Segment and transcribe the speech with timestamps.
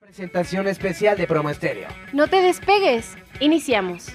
[0.00, 1.88] Presentación especial de Promo Estéreo.
[2.12, 3.16] No te despegues.
[3.40, 4.06] Iniciamos.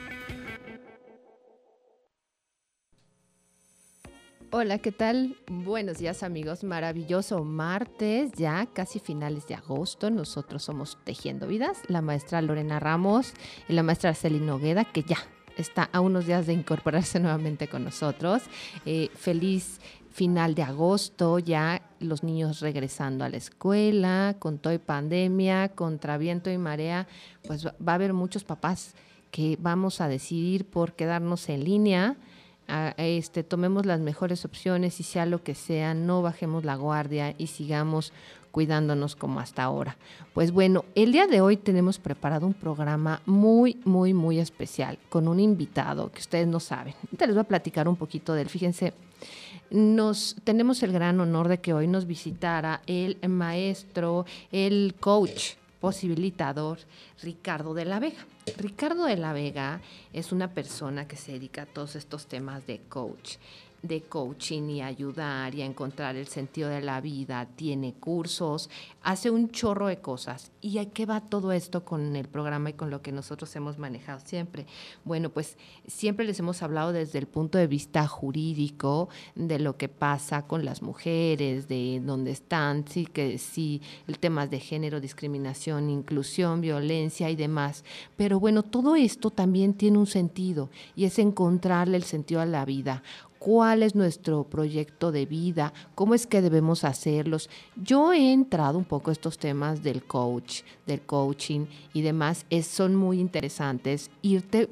[4.49, 5.35] Hola, ¿qué tal?
[5.47, 10.09] Buenos días amigos, maravilloso martes, ya casi finales de agosto.
[10.09, 13.33] Nosotros somos Tejiendo Vidas, la maestra Lorena Ramos
[13.67, 15.17] y la maestra Celina Nogueda, que ya
[15.57, 18.43] está a unos días de incorporarse nuevamente con nosotros.
[18.85, 19.79] Eh, feliz
[20.13, 26.49] final de agosto, ya los niños regresando a la escuela, con toda pandemia, contra viento
[26.49, 27.07] y marea,
[27.45, 28.93] pues va a haber muchos papás
[29.31, 32.15] que vamos a decidir por quedarnos en línea
[32.97, 37.47] este, tomemos las mejores opciones y sea lo que sea, no bajemos la guardia y
[37.47, 38.13] sigamos
[38.51, 39.97] cuidándonos como hasta ahora.
[40.33, 45.27] Pues bueno, el día de hoy tenemos preparado un programa muy, muy, muy especial con
[45.27, 46.93] un invitado que ustedes no saben.
[47.05, 48.49] Ahorita les voy a platicar un poquito de él.
[48.49, 48.93] Fíjense,
[49.73, 56.77] nos tenemos el gran honor de que hoy nos visitara el maestro, el coach posibilitador
[57.21, 58.25] Ricardo de la Vega.
[58.57, 59.81] Ricardo de la Vega
[60.13, 63.37] es una persona que se dedica a todos estos temas de coach
[63.83, 68.69] de coaching y ayudar y a encontrar el sentido de la vida, tiene cursos,
[69.03, 70.51] hace un chorro de cosas.
[70.61, 73.77] ¿Y a qué va todo esto con el programa y con lo que nosotros hemos
[73.77, 74.65] manejado siempre?
[75.03, 79.89] Bueno, pues siempre les hemos hablado desde el punto de vista jurídico de lo que
[79.89, 85.89] pasa con las mujeres, de dónde están, sí, que sí, el tema de género, discriminación,
[85.89, 87.83] inclusión, violencia y demás.
[88.15, 92.63] Pero bueno, todo esto también tiene un sentido y es encontrarle el sentido a la
[92.63, 93.03] vida
[93.43, 97.49] cuál es nuestro proyecto de vida, cómo es que debemos hacerlos.
[97.75, 102.67] Yo he entrado un poco a estos temas del coach, del coaching y demás, es,
[102.67, 104.09] son muy interesantes.
[104.21, 104.69] Irte,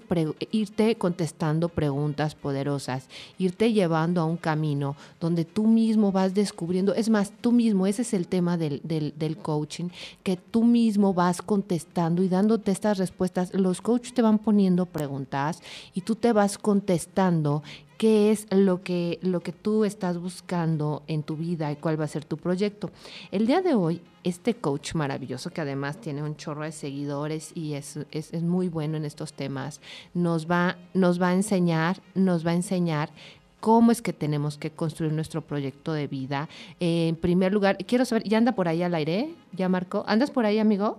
[0.52, 7.10] irte contestando preguntas poderosas, irte llevando a un camino donde tú mismo vas descubriendo, es
[7.10, 9.90] más, tú mismo, ese es el tema del, del, del coaching,
[10.24, 13.54] que tú mismo vas contestando y dándote estas respuestas.
[13.54, 15.62] Los coaches te van poniendo preguntas
[15.94, 17.64] y tú te vas contestando
[18.02, 22.06] qué es lo que, lo que tú estás buscando en tu vida y cuál va
[22.06, 22.90] a ser tu proyecto.
[23.32, 27.76] El día de hoy, este coach maravilloso, que además tiene un chorro de seguidores y
[27.76, 29.82] es, es, muy bueno en estos temas,
[30.16, 33.12] nos va, nos va a enseñar, nos va a enseñar
[33.60, 36.50] cómo es que tenemos que construir nuestro proyecto de vida.
[36.80, 39.36] en primer lugar, quiero saber, ¿ya anda por ahí al aire?
[39.52, 40.04] ¿Ya Marco?
[40.08, 40.98] ¿Andas por ahí, amigo?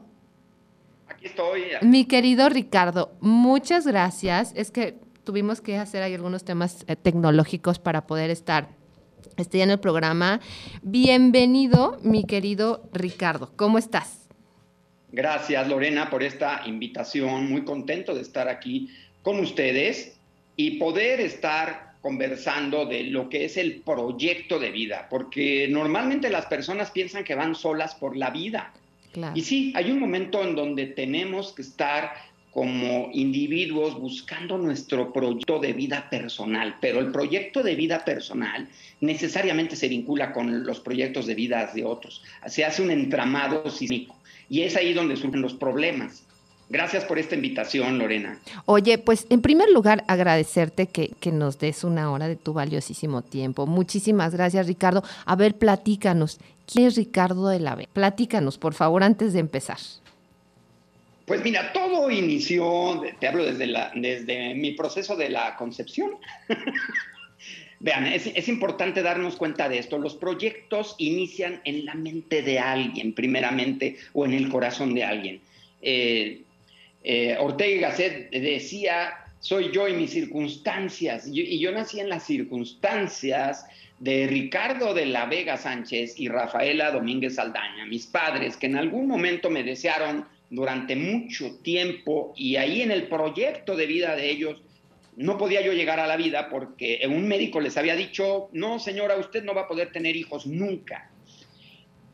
[1.08, 1.62] Aquí estoy.
[1.82, 4.52] Mi querido Ricardo, muchas gracias.
[4.54, 8.68] Es que tuvimos que hacer ahí algunos temas eh, tecnológicos para poder estar
[9.36, 10.40] este, en el programa.
[10.82, 13.52] Bienvenido, mi querido Ricardo.
[13.56, 14.28] ¿Cómo estás?
[15.10, 17.50] Gracias, Lorena, por esta invitación.
[17.50, 18.90] Muy contento de estar aquí
[19.22, 20.16] con ustedes
[20.56, 26.46] y poder estar conversando de lo que es el proyecto de vida, porque normalmente las
[26.46, 28.72] personas piensan que van solas por la vida.
[29.34, 32.14] Y sí, hay un momento en donde tenemos que estar
[32.52, 38.68] como individuos buscando nuestro proyecto de vida personal, pero el proyecto de vida personal
[39.00, 42.22] necesariamente se vincula con los proyectos de vida de otros.
[42.46, 44.16] Se hace un entramado sísmico
[44.50, 46.24] y es ahí donde surgen los problemas.
[46.68, 48.38] Gracias por esta invitación, Lorena.
[48.66, 53.66] Oye, pues en primer lugar agradecerte que, nos des una hora de tu valiosísimo tiempo.
[53.66, 55.02] Muchísimas gracias, Ricardo.
[55.24, 56.38] A ver, platícanos.
[56.66, 57.88] ¿Quién es Ricardo de la B?
[57.92, 59.78] Platícanos, por favor, antes de empezar.
[61.26, 66.12] Pues mira, todo inició, te hablo desde, desde mi proceso de la concepción.
[67.80, 69.98] Vean, es, importante darnos cuenta de esto.
[69.98, 75.40] Los proyectos inician en la mente de alguien, primeramente, o en el corazón de alguien.
[75.80, 76.42] Eh,
[77.02, 81.26] eh, Ortega y Gasset decía, soy yo y mis circunstancias.
[81.26, 83.66] y yo nací en las circunstancias
[84.02, 89.06] de Ricardo de la Vega Sánchez y Rafaela Domínguez Saldaña, mis padres, que en algún
[89.06, 94.62] momento me desearon durante mucho tiempo y ahí en el proyecto de vida de ellos
[95.16, 99.16] no podía yo llegar a la vida porque un médico les había dicho, no señora,
[99.16, 101.10] usted no va a poder tener hijos nunca.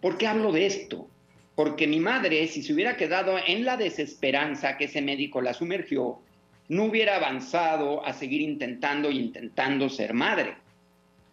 [0.01, 1.09] ¿Por qué hablo de esto?
[1.57, 6.21] Porque mi madre, si se hubiera quedado en la desesperanza que ese médico la sumergió,
[6.69, 10.55] no hubiera avanzado a seguir intentando y intentando ser madre.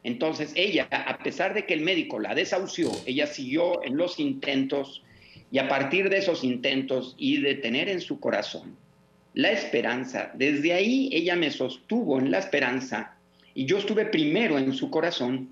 [0.02, 5.04] Entonces ella, a pesar de que el médico la desahució, ella siguió en los intentos
[5.52, 8.76] y a partir de esos intentos y de tener en su corazón
[9.34, 13.18] la esperanza, desde ahí ella me sostuvo en la esperanza
[13.54, 15.50] y yo estuve primero en su corazón,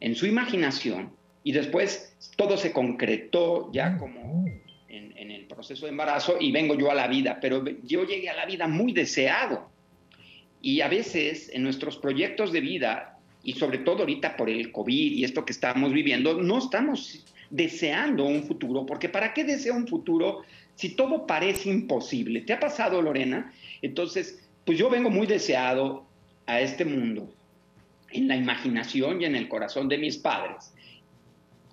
[0.00, 1.12] en su imaginación
[1.44, 4.46] y después todo se concretó ya como
[4.88, 8.28] en, en el proceso de embarazo y vengo yo a la vida, pero yo llegué
[8.28, 9.70] a la vida muy deseado.
[10.62, 15.12] Y a veces en nuestros proyectos de vida, y sobre todo ahorita por el COVID
[15.12, 19.86] y esto que estamos viviendo, no estamos deseando un futuro, porque ¿para qué deseo un
[19.86, 20.42] futuro
[20.76, 22.42] si todo parece imposible?
[22.42, 23.52] ¿Te ha pasado, Lorena?
[23.82, 26.06] Entonces, pues yo vengo muy deseado
[26.46, 27.32] a este mundo,
[28.12, 30.72] en la imaginación y en el corazón de mis padres.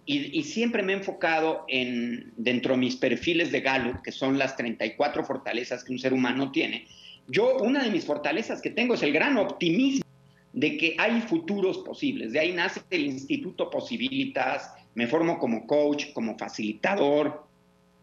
[0.09, 4.55] Y, siempre me he enfocado en, dentro de mis perfiles de Gallup, que son las
[4.55, 6.87] 34 fortalezas que un ser humano tiene.
[7.27, 10.05] Yo, una de mis fortalezas que tengo es el gran optimismo
[10.53, 12.31] de que hay futuros posibles.
[12.31, 17.43] De ahí nace el Instituto Posibilitas, me formo como coach, como facilitador,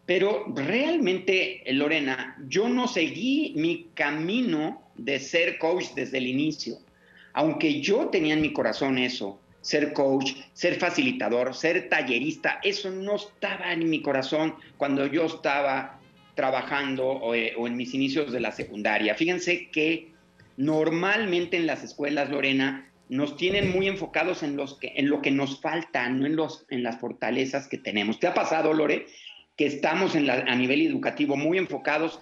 [0.05, 6.77] pero realmente, Lorena, yo no seguí mi camino de ser coach desde el inicio.
[7.33, 13.17] Aunque yo tenía en mi corazón eso, ser coach, ser facilitador, ser tallerista, eso no
[13.17, 15.99] estaba en mi corazón cuando yo estaba
[16.35, 19.15] trabajando o, eh, en mis inicios de la secundaria.
[19.15, 20.13] Fíjense que
[20.55, 25.31] normalmente en las escuelas, Lorena, nos tienen muy enfocados en, los que, en lo que
[25.31, 28.19] nos falta, no en, los, en las fortalezas que tenemos.
[28.19, 29.05] ¿Te ha pasado, Lore,
[29.55, 32.19] que estamos a nivel educativo muy enfocados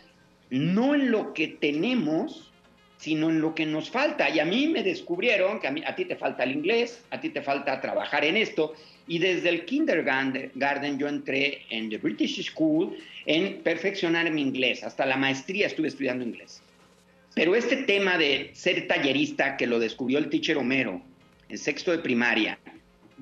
[0.49, 2.51] no en lo que tenemos,
[2.97, 4.29] sino en lo que nos falta.
[4.29, 7.19] Y a mí me descubrieron que a, mí, a ti te falta el inglés, a
[7.19, 8.73] ti te falta trabajar en esto.
[9.07, 12.95] Y desde el kindergarten yo entré en the British School
[13.25, 14.83] en perfeccionar mi inglés.
[14.83, 16.61] Hasta la maestría estuve estudiando inglés.
[17.35, 21.01] Pero este tema de ser tallerista, que lo descubrió el teacher Homero
[21.49, 22.59] en sexto de primaria,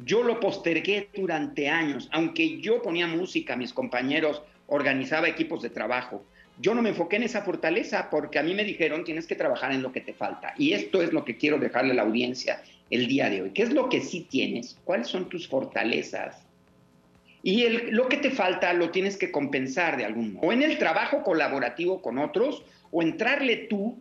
[0.03, 2.09] yo lo postergué durante años.
[2.11, 6.25] Aunque yo ponía música, mis compañeros organizaba equipos de trabajo,
[6.59, 9.71] yo no me enfoqué en esa fortaleza porque a mí me dijeron tienes que trabajar
[9.71, 10.53] en lo que te falta.
[10.57, 13.51] Y esto es lo que quiero dejarle a la audiencia el día de hoy.
[13.51, 14.77] ¿Qué es lo que sí tienes?
[14.83, 16.45] ¿Cuáles son tus fortalezas?
[17.43, 20.47] Y lo que te falta lo tienes que compensar de algún modo.
[20.47, 23.97] O en el trabajo colaborativo con otros, o entrarle tú,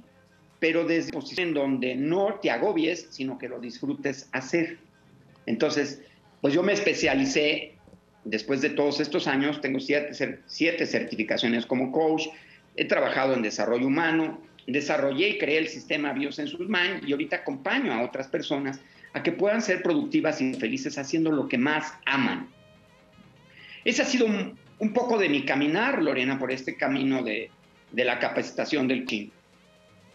[0.59, 4.79] pero desde una posición donde no te agobies, sino que lo disfrutes hacer.
[5.47, 6.03] Entonces,
[6.41, 7.75] pues yo me especialicé
[8.25, 12.27] después de todos estos años, tengo siete, siete, certificaciones como coach,
[12.77, 16.61] he trabajado en desarrollo humano, desarrollé y creé el sistema Biosensus
[17.07, 18.81] y ahorita acompaño a otras personas
[19.13, 22.49] a que puedan ser productivas y felices haciendo lo que más aman.
[23.85, 27.51] Ese ha sido un, poco de mi caminar, Lorena, por este camino de,
[27.93, 29.29] de la capacitación del King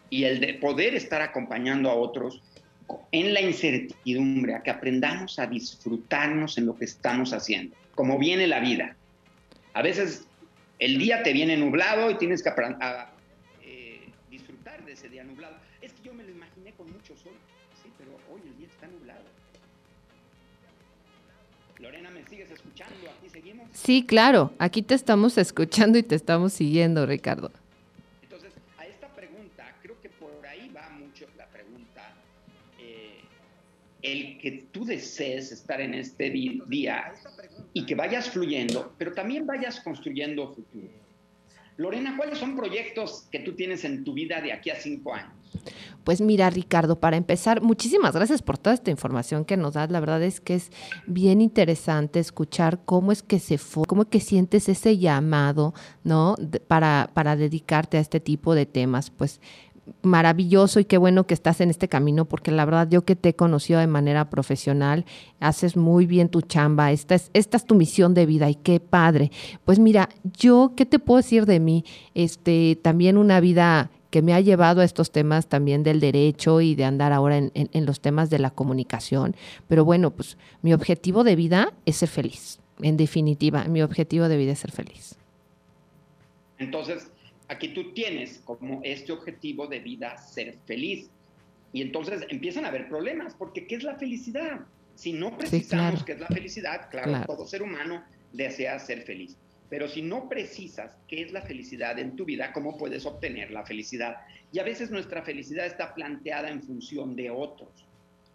[0.09, 2.41] y el de poder estar acompañando a otros
[3.11, 8.45] en la incertidumbre, a que aprendamos a disfrutarnos en lo que estamos haciendo como viene
[8.45, 8.95] la vida.
[9.73, 10.27] A veces
[10.79, 12.49] el día te viene nublado y tienes que
[13.61, 15.55] eh, disfrutar de ese día nublado.
[15.81, 17.33] Es que yo me lo imaginé con mucho sol,
[17.81, 19.23] sí, pero hoy el día está nublado.
[21.79, 22.95] Lorena, ¿me sigues escuchando?
[23.17, 23.67] ¿Aquí seguimos?
[23.73, 27.51] Sí, claro, aquí te estamos escuchando y te estamos siguiendo, Ricardo.
[34.05, 37.13] El que tú desees estar en este día
[37.73, 41.05] y que vayas fluyendo, pero también vayas construyendo futuro.
[41.77, 45.33] Lorena, ¿cuáles son proyectos que tú tienes en tu vida de aquí a cinco años?
[46.05, 49.89] Pues mira, Ricardo, para empezar, muchísimas gracias por toda esta información que nos das.
[49.89, 50.71] La verdad es que es
[51.07, 55.73] bien interesante escuchar cómo es que se fue, cómo que sientes ese llamado,
[56.03, 56.35] ¿no?
[56.67, 59.09] para, para dedicarte a este tipo de temas.
[59.09, 59.41] Pues
[60.01, 63.29] maravilloso y qué bueno que estás en este camino, porque la verdad yo que te
[63.29, 65.05] he conocido de manera profesional,
[65.39, 68.79] haces muy bien tu chamba, esta es, esta es tu misión de vida y qué
[68.79, 69.31] padre.
[69.63, 71.85] Pues mira, yo, ¿qué te puedo decir de mí?
[72.13, 76.75] Este, también una vida que me ha llevado a estos temas también del derecho y
[76.75, 79.35] de andar ahora en, en los temas de la comunicación.
[79.67, 82.59] Pero bueno, pues mi objetivo de vida es ser feliz.
[82.81, 85.15] En definitiva, mi objetivo de vida es ser feliz.
[86.57, 87.11] Entonces,
[87.47, 91.09] aquí tú tienes como este objetivo de vida ser feliz.
[91.73, 94.61] Y entonces empiezan a haber problemas, porque ¿qué es la felicidad?
[94.95, 99.37] Si no precisamos qué es la felicidad, claro, todo ser humano desea ser feliz.
[99.69, 103.65] Pero si no precisas qué es la felicidad en tu vida, ¿cómo puedes obtener la
[103.65, 104.17] felicidad?
[104.51, 107.84] Y a veces nuestra felicidad está planteada en función de otros.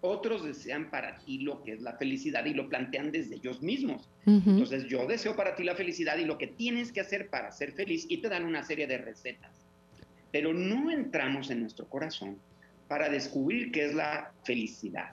[0.02, 4.08] Otros desean para ti lo que es la felicidad y lo plantean desde ellos mismos.
[4.26, 7.72] Entonces yo deseo para ti la felicidad y lo que tienes que hacer para ser
[7.72, 9.66] feliz y te dan una serie de recetas.
[10.32, 12.38] Pero no entramos en nuestro corazón
[12.88, 15.10] para descubrir qué es la felicidad.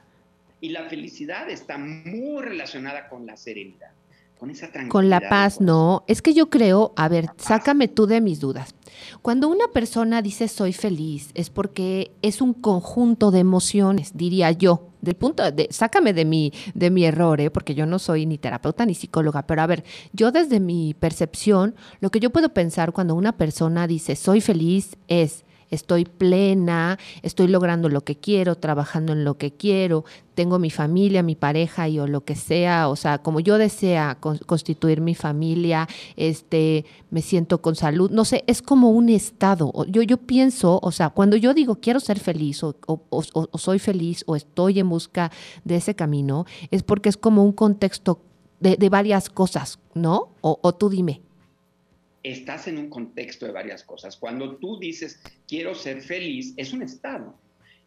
[0.61, 3.91] Y la felicidad está muy relacionada con la serenidad
[4.37, 4.91] con esa tranquilidad.
[4.91, 6.03] Con la paz, no.
[6.07, 8.75] Es que yo creo, a ver, sácame tú de mis dudas.
[9.21, 14.89] Cuando una persona dice soy feliz, es porque es un conjunto de emociones, diría yo.
[15.01, 17.51] Del punto de, sácame de mi, de mi error, ¿eh?
[17.51, 21.75] porque yo no soy ni terapeuta ni psicóloga, pero a ver, yo desde mi percepción,
[21.99, 27.47] lo que yo puedo pensar cuando una persona dice soy feliz es estoy plena, estoy
[27.47, 31.99] logrando lo que quiero, trabajando en lo que quiero, tengo mi familia, mi pareja y
[31.99, 37.61] o lo que sea, o sea, como yo desea constituir mi familia, este, me siento
[37.61, 39.73] con salud, no sé, es como un estado.
[39.87, 42.75] Yo, yo pienso, o sea, cuando yo digo quiero ser feliz o,
[43.57, 45.31] soy feliz o estoy en busca
[45.63, 48.21] de ese camino, es porque es como un contexto
[48.59, 50.29] de, varias cosas, ¿no?
[50.41, 51.21] o tú dime
[52.31, 54.17] estás en un contexto de varias cosas.
[54.17, 57.35] Cuando tú dices, quiero ser feliz, es un estado.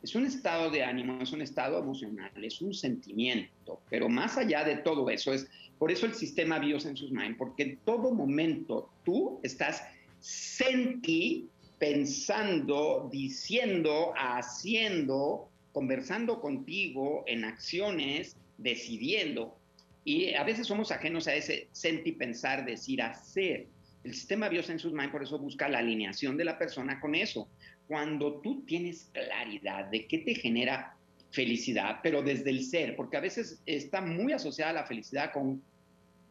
[0.03, 3.81] Es un estado de ánimo, es un estado emocional, es un sentimiento.
[3.91, 5.47] Pero más allá de todo eso, es
[5.79, 9.83] por eso el sistema Biosensus Mind, porque en todo momento tú estás
[10.21, 19.57] sentí, pensando, diciendo, haciendo, conversando contigo en acciones, decidiendo.
[20.05, 23.67] Y a veces somos ajenos a ese sentir, pensar, decir, hacer.
[24.02, 27.49] El sistema Biosensus Mind por eso busca la alineación de la persona con eso.
[27.87, 30.97] Cuando tú tienes claridad de qué te genera
[31.30, 35.62] felicidad, pero desde el ser, porque a veces está muy asociada la felicidad con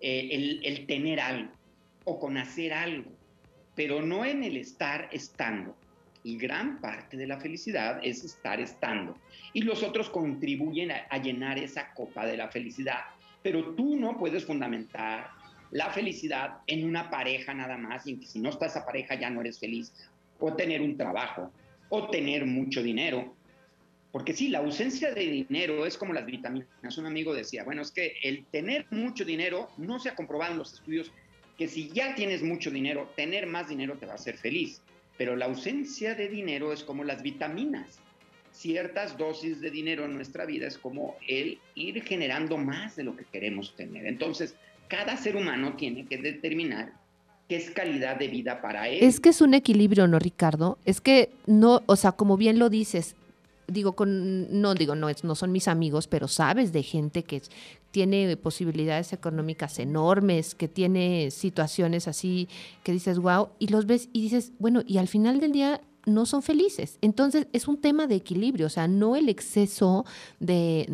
[0.01, 1.51] eh, el, tener algo
[2.05, 3.11] o con hacer algo,
[3.75, 5.75] pero no en el estar estando.
[6.21, 9.17] Y gran parte de la felicidad es estar estando.
[9.53, 12.99] Y los otros contribuyen a, llenar esa copa de la felicidad.
[13.41, 15.29] Pero tú no puedes fundamentar
[15.71, 19.41] la felicidad en una pareja nada más, y si no está esa pareja ya no
[19.41, 19.93] eres feliz,
[20.39, 21.51] o tener un trabajo,
[21.89, 23.35] o tener mucho dinero.
[24.11, 26.97] Porque sí, la ausencia de dinero es como las vitaminas.
[26.97, 30.57] Un amigo decía, bueno, es que el tener mucho dinero no se ha comprobado en
[30.57, 31.11] los estudios
[31.57, 34.81] que si ya tienes mucho dinero, tener más dinero te va a hacer feliz.
[35.17, 37.99] Pero la ausencia de dinero es como las vitaminas.
[38.51, 43.15] Ciertas dosis de dinero en nuestra vida es como el ir generando más de lo
[43.15, 44.07] que queremos tener.
[44.07, 44.55] Entonces,
[44.89, 46.93] cada ser humano tiene que determinar
[47.47, 48.99] qué es calidad de vida para él.
[49.01, 50.77] Es que es un equilibrio, ¿no, Ricardo?
[50.83, 53.15] Es que no, o sea, como bien lo dices,
[53.67, 57.41] digo, con, no digo, no, no son mis amigos, pero sabes de gente que
[57.91, 62.47] tiene posibilidades económicas enormes, que tiene situaciones así,
[62.83, 66.25] que dices, wow, y los ves y dices, bueno, y al final del día no
[66.25, 66.97] son felices.
[67.01, 70.05] Entonces es un tema de equilibrio, o sea, no el exceso
[70.39, 70.87] de,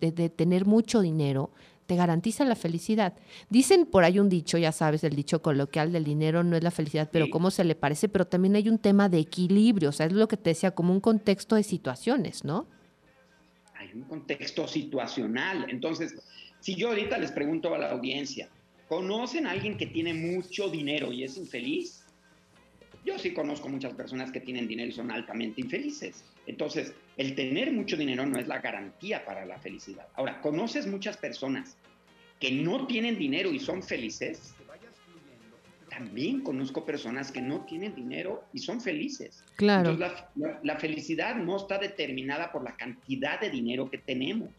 [0.00, 1.50] de tener mucho dinero,
[1.86, 3.14] te garantiza la felicidad.
[3.50, 6.70] Dicen por ahí un dicho, ya sabes, el dicho coloquial del dinero no es la
[6.70, 10.06] felicidad, pero cómo se le parece, pero también hay un tema de equilibrio, o sea,
[10.06, 12.66] es lo que te decía, como un contexto de situaciones, ¿no?
[13.74, 15.66] Hay un contexto situacional.
[15.68, 16.14] Entonces,
[16.60, 18.48] si yo ahorita les pregunto a la audiencia,
[18.88, 22.01] ¿conocen a alguien que tiene mucho dinero y es infeliz?
[23.04, 26.24] Yo sí conozco muchas personas que tienen dinero y son altamente infelices.
[26.46, 30.06] Entonces, el tener mucho dinero no es la garantía para la felicidad.
[30.14, 31.76] Ahora, ¿conoces muchas personas
[32.38, 34.54] que no tienen dinero y son felices?
[35.88, 39.44] También conozco personas que no tienen dinero y son felices.
[39.56, 39.90] Claro.
[39.90, 40.24] Entonces,
[40.62, 44.50] la, felicidad no está determinada por la cantidad de dinero que tenemos.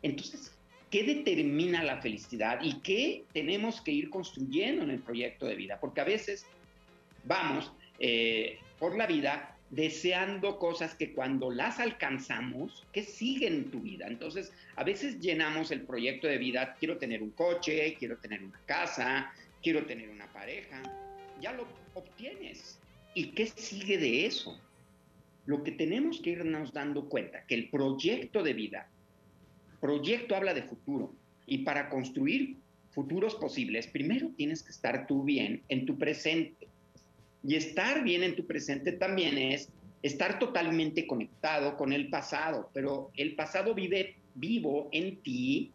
[0.00, 0.56] Entonces,
[0.90, 5.78] ¿qué determina la felicidad y qué tenemos que ir construyendo en el proyecto de vida?
[5.80, 6.46] Porque a veces
[7.28, 13.80] vamos eh, por la vida deseando cosas que cuando las alcanzamos, que siguen en tu
[13.80, 14.06] vida.
[14.06, 18.58] Entonces, a veces llenamos el proyecto de vida, quiero tener un coche, quiero tener una
[18.64, 19.30] casa,
[19.62, 20.82] quiero tener una pareja,
[21.40, 22.80] ya lo obtienes.
[23.14, 24.58] ¿Y qué sigue de eso?
[25.44, 28.88] Lo que tenemos que irnos dando cuenta, que el proyecto de vida,
[29.80, 31.12] proyecto habla de futuro,
[31.46, 32.56] y para construir
[32.90, 36.57] futuros posibles, primero tienes que estar tú bien en tu presente.
[37.44, 39.68] Y estar bien en tu presente también es
[40.02, 45.72] estar totalmente conectado con el pasado, pero el pasado vive vivo en ti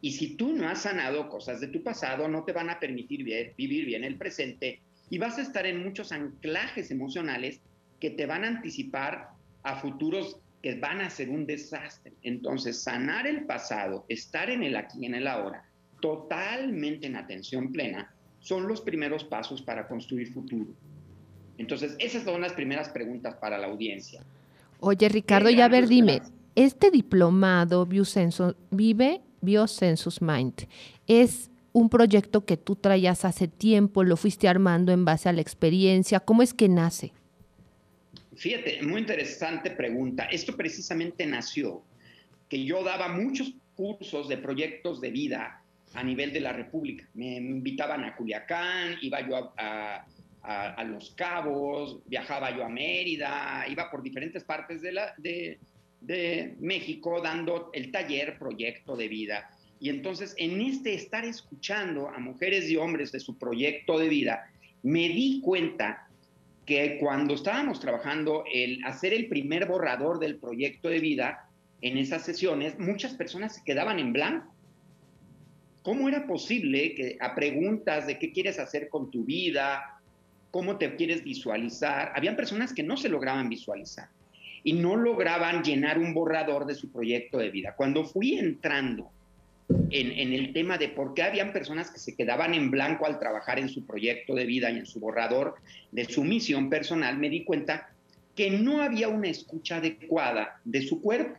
[0.00, 3.24] y si tú no has sanado cosas de tu pasado, no te van a permitir
[3.56, 4.80] vivir bien el presente
[5.10, 7.60] y vas a estar en muchos anclajes emocionales
[7.98, 9.30] que te van a anticipar
[9.62, 12.12] a futuros que van a ser un desastre.
[12.22, 15.64] Entonces, sanar el pasado, estar en el aquí y en el ahora,
[16.00, 20.70] totalmente en atención plena, son los primeros pasos para construir futuro.
[21.58, 24.22] Entonces, esas son las primeras preguntas para la audiencia.
[24.80, 26.22] Oye, Ricardo, ya a ver, dime,
[26.54, 30.68] este diplomado Biocensus, Vive Biocensus Mind
[31.06, 35.40] es un proyecto que tú traías hace tiempo, lo fuiste armando en base a la
[35.40, 37.12] experiencia, ¿cómo es que nace?
[38.34, 40.24] Fíjate, muy interesante pregunta.
[40.24, 41.82] Esto precisamente nació
[42.48, 45.57] que yo daba muchos cursos de proyectos de vida
[45.94, 47.08] a nivel de la República.
[47.14, 50.04] Me invitaban a Culiacán, iba yo a,
[50.86, 55.58] Los Cabos, viajaba yo a Mérida, iba por diferentes partes de, la, de,
[56.00, 59.50] de México dando el taller Proyecto de Vida.
[59.80, 64.50] Y entonces en este estar escuchando a mujeres y hombres de su proyecto de vida,
[64.82, 66.08] me di cuenta
[66.66, 71.48] que cuando estábamos trabajando el hacer el primer borrador del proyecto de vida,
[71.80, 74.54] en esas sesiones, muchas personas se quedaban en blanco.
[75.88, 79.98] ¿Cómo era posible que a preguntas de qué quieres hacer con tu vida,
[80.50, 84.10] cómo te quieres visualizar, habían personas que no se lograban visualizar
[84.64, 87.74] y no lograban llenar un borrador de su proyecto de vida?
[87.74, 89.10] Cuando fui entrando
[89.88, 93.58] en, el tema de por qué habían personas que se quedaban en blanco al trabajar
[93.58, 95.54] en su proyecto de vida y en su borrador
[95.90, 97.88] de su misión personal, me di cuenta
[98.36, 101.38] que no había una escucha adecuada de su cuerpo,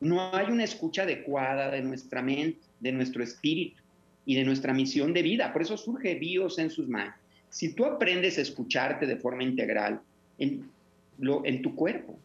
[0.00, 3.82] no hay una escucha adecuada de nuestra mente, de nuestro espíritu
[4.26, 5.52] y de nuestra misión de vida.
[5.52, 7.14] Por eso surge Bios en sus manos.
[7.48, 10.00] Si tú aprendes a escucharte de forma integral
[10.38, 10.68] en,
[11.18, 12.18] lo, en tu cuerpo,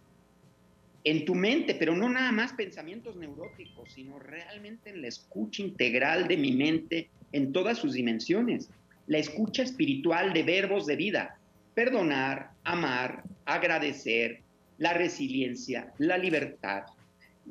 [1.03, 6.27] en tu mente, pero no nada más pensamientos neuróticos, sino realmente en la escucha integral
[6.27, 8.69] de mi mente en todas sus dimensiones.
[9.07, 11.37] La escucha espiritual de verbos de vida,
[11.73, 14.41] perdonar, amar, agradecer,
[14.77, 16.83] la resiliencia, la libertad.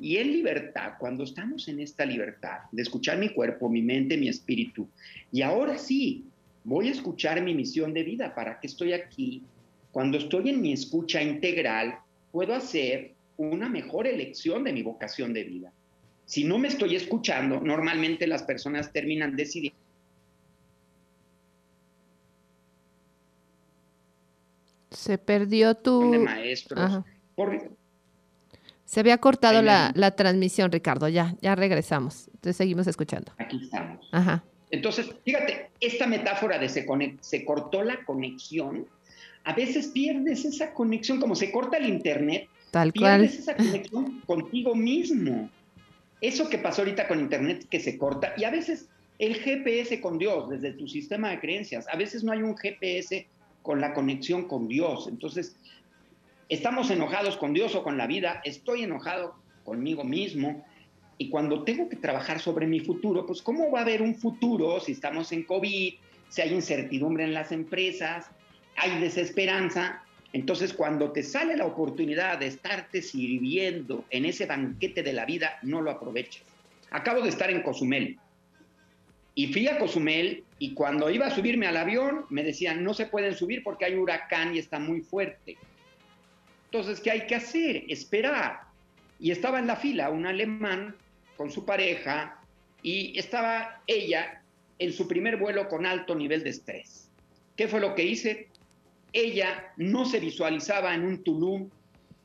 [0.01, 4.29] Y en libertad, cuando estamos en esta libertad de escuchar mi cuerpo, mi mente, mi
[4.29, 4.87] espíritu,
[5.31, 6.23] y ahora sí,
[6.63, 9.43] voy a escuchar mi misión de vida, ¿para qué estoy aquí?
[9.91, 11.99] Cuando estoy en mi escucha integral,
[12.31, 15.73] puedo hacer una mejor elección de mi vocación de vida.
[16.25, 19.79] Si no me estoy escuchando, normalmente las personas terminan decidiendo.
[24.91, 26.11] Se perdió tu...
[26.11, 27.03] De maestros.
[28.89, 31.07] Se había cortado la, transmisión, Ricardo.
[31.09, 32.27] Ya, ya regresamos.
[32.29, 33.31] Entonces seguimos escuchando.
[33.37, 34.09] Aquí estamos.
[34.11, 34.43] Ajá.
[34.71, 36.87] Entonces, fíjate, esta metáfora de se,
[37.21, 38.87] se cortó la conexión,
[39.43, 43.25] a veces pierdes esa conexión, como se corta el internet, Tal cual.
[43.25, 45.51] esa conexión contigo mismo.
[46.19, 48.87] Eso que pasó ahorita con Internet que se corta y a veces
[49.19, 51.87] el GPS con Dios desde tu sistema de creencias.
[51.93, 53.27] A veces no hay un GPS
[53.61, 55.07] con la conexión con Dios.
[55.07, 55.55] Entonces,
[56.49, 58.41] estamos enojados con Dios o con la vida.
[58.43, 60.65] Estoy enojado conmigo mismo.
[61.17, 64.79] Y cuando tengo que trabajar sobre mi futuro, pues ¿cómo va a haber un futuro
[64.79, 65.93] si estamos en COVID,
[66.29, 68.31] si hay incertidumbre en las empresas,
[68.77, 70.03] hay desesperanza?
[70.31, 75.59] Entonces, cuando te sale la oportunidad de estarte sirviendo en ese banquete de la vida,
[75.61, 76.43] no lo aproveches.
[76.91, 78.17] Acabo de estar en Cozumel
[79.35, 83.05] y fui a Cozumel y cuando iba a subirme al avión me decían, no se
[83.05, 85.57] pueden subir porque hay huracán y está muy fuerte.
[86.71, 87.83] Entonces, ¿qué hay que hacer?
[87.87, 88.61] Esperar.
[89.19, 90.95] Y estaba en la fila un alemán
[91.35, 92.39] con su pareja
[92.83, 94.41] y estaba ella
[94.77, 97.09] en su primer vuelo con alto nivel de estrés.
[97.55, 98.49] ¿Qué fue lo que hice?
[99.13, 101.69] ella no se visualizaba en un Tulum.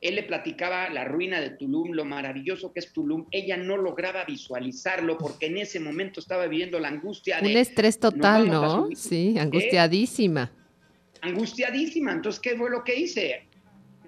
[0.01, 3.27] Él le platicaba la ruina de Tulum, lo maravilloso que es Tulum.
[3.31, 7.41] Ella no lograba visualizarlo porque en ese momento estaba viviendo la angustia.
[7.41, 8.89] De, un estrés total, ¿no?
[8.95, 10.53] Sí, angustiadísima.
[11.23, 12.13] Angustiadísima.
[12.13, 13.47] Entonces, ¿qué fue lo que hice?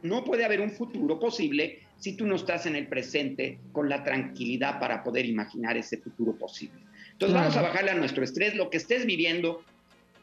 [0.02, 4.04] No puede haber un futuro posible si tú no estás en el presente con la
[4.04, 6.80] tranquilidad para poder imaginar ese futuro posible.
[7.12, 8.54] Entonces, vamos a bajarle a nuestro estrés.
[8.54, 9.62] Lo que estés viviendo,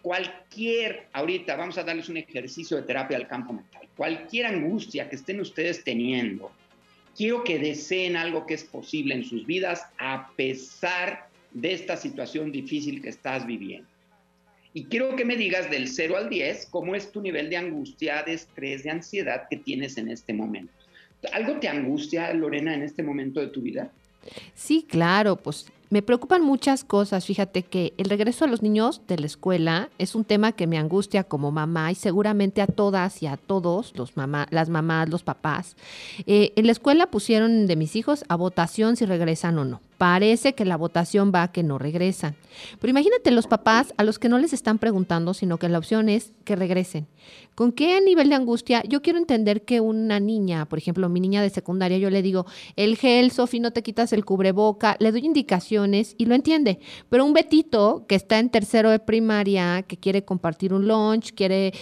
[0.01, 5.15] cualquier, ahorita vamos a darles un ejercicio de terapia al campo mental, cualquier angustia que
[5.15, 6.51] estén ustedes teniendo,
[7.15, 12.51] quiero que deseen algo que es posible en sus vidas a pesar de esta situación
[12.51, 13.92] difícil que estás viviendo.
[14.73, 18.23] Y quiero que me digas del 0 al 10 cómo es tu nivel de angustia,
[18.23, 20.73] de estrés, de ansiedad que tienes en este momento.
[21.31, 23.91] ¿Algo te angustia, Lorena, en este momento de tu vida?
[24.55, 27.25] Sí, claro, pues me preocupan muchas cosas.
[27.25, 30.79] Fíjate que el regreso a los niños de la escuela es un tema que me
[30.79, 35.21] angustia como mamá y seguramente a todas y a todos, los mamá, las mamás, los
[35.21, 35.75] papás.
[36.25, 40.53] Eh, en la escuela pusieron de mis hijos a votación si regresan o no parece
[40.53, 42.35] que la votación va a que no regresan.
[42.79, 46.09] Pero imagínate los papás a los que no les están preguntando, sino que la opción
[46.09, 47.07] es que regresen.
[47.55, 48.83] ¿Con qué nivel de angustia?
[48.87, 52.45] Yo quiero entender que una niña, por ejemplo, mi niña de secundaria, yo le digo,
[52.75, 56.79] el gel, Sofi, no te quitas el cubreboca, le doy indicaciones y lo entiende.
[57.09, 61.73] Pero un Betito que está en tercero de primaria, que quiere compartir un lunch, quiere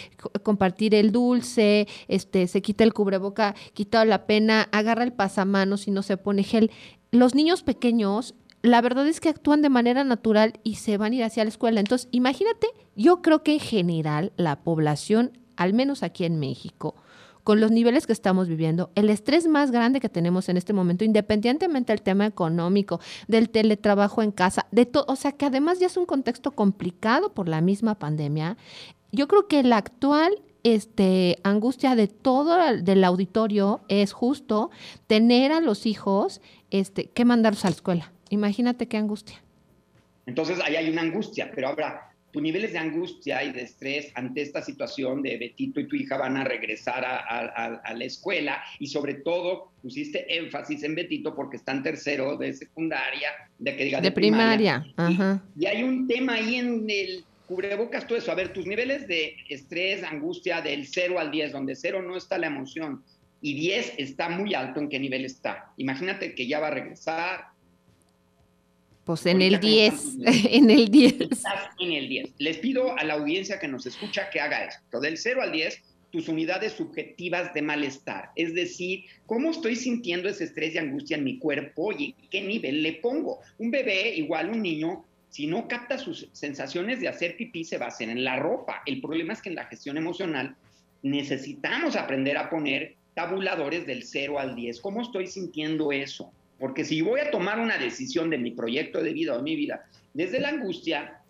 [0.43, 5.91] compartir el dulce, este, se quita el cubreboca, quita la pena, agarra el pasamanos y
[5.91, 6.71] no se pone gel
[7.11, 11.15] los niños pequeños, la verdad es que actúan de manera natural y se van a
[11.15, 11.79] ir hacia la escuela.
[11.79, 16.95] Entonces, imagínate, yo creo que en general la población, al menos aquí en México,
[17.43, 21.03] con los niveles que estamos viviendo, el estrés más grande que tenemos en este momento,
[21.03, 25.87] independientemente del tema económico, del teletrabajo en casa, de todo, o sea que además ya
[25.87, 28.57] es un contexto complicado por la misma pandemia,
[29.11, 34.69] yo creo que la actual este, angustia de todo el, del auditorio es justo
[35.07, 38.11] tener a los hijos este, que mandarlos a la escuela.
[38.29, 39.41] Imagínate qué angustia.
[40.25, 44.41] Entonces ahí hay una angustia, pero ahora, tus niveles de angustia y de estrés ante
[44.41, 49.15] esta situación de Betito y tu hija van a regresar a, la escuela y sobre
[49.15, 54.11] todo pusiste énfasis en Betito porque está en tercero de secundaria, de que diga de,
[54.11, 54.85] primaria.
[55.57, 58.31] Y, hay un tema ahí en el cubrebocas, todo eso.
[58.31, 62.37] A ver, tus niveles de estrés, angustia del 0 al 10, donde 0 no está
[62.37, 63.03] la emoción
[63.41, 65.73] y 10 está muy alto, ¿en qué nivel está?
[65.75, 67.47] Imagínate que ya va a regresar,
[69.03, 71.15] pues en el 10, en el 10.
[71.79, 72.29] en el 10.
[72.37, 75.01] Les pido a la audiencia que nos escucha que haga esto.
[75.01, 78.29] Del 0 al 10, tus unidades subjetivas de malestar.
[78.37, 82.81] Es decir, cómo estoy sintiendo ese estrés y angustia en mi cuerpo y qué nivel
[82.81, 83.39] le pongo.
[83.57, 88.09] Un bebé, igual un niño, si no capta sus sensaciones de hacer pipí, se hacer
[88.09, 88.83] en la ropa.
[88.85, 90.57] El problema es que en la gestión emocional
[91.03, 94.81] necesitamos aprender a poner tabuladores del 0 al 10.
[94.81, 96.33] ¿Cómo estoy sintiendo eso?
[96.59, 99.55] Porque si voy a tomar una decisión de mi proyecto de vida o de mi
[99.55, 101.21] vida desde la angustia,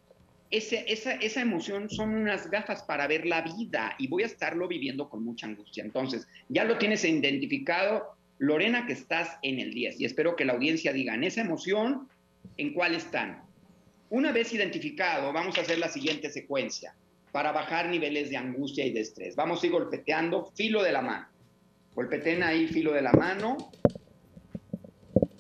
[0.50, 4.68] ese, esa, esa emoción son unas gafas para ver la vida y voy a estarlo
[4.68, 5.84] viviendo con mucha angustia.
[5.84, 10.54] Entonces, ya lo tienes identificado, Lorena, que estás en el 10 y espero que la
[10.54, 12.10] audiencia diga, en esa emoción,
[12.58, 13.51] ¿en cuál están?
[14.12, 16.93] Una vez identificado, vamos a hacer la siguiente secuencia
[17.32, 19.38] para bajar niveles de angustia y de estrés.
[19.38, 21.28] Vamos a ir golpeteando filo de la mano.
[21.95, 23.71] Golpeten ahí filo de la mano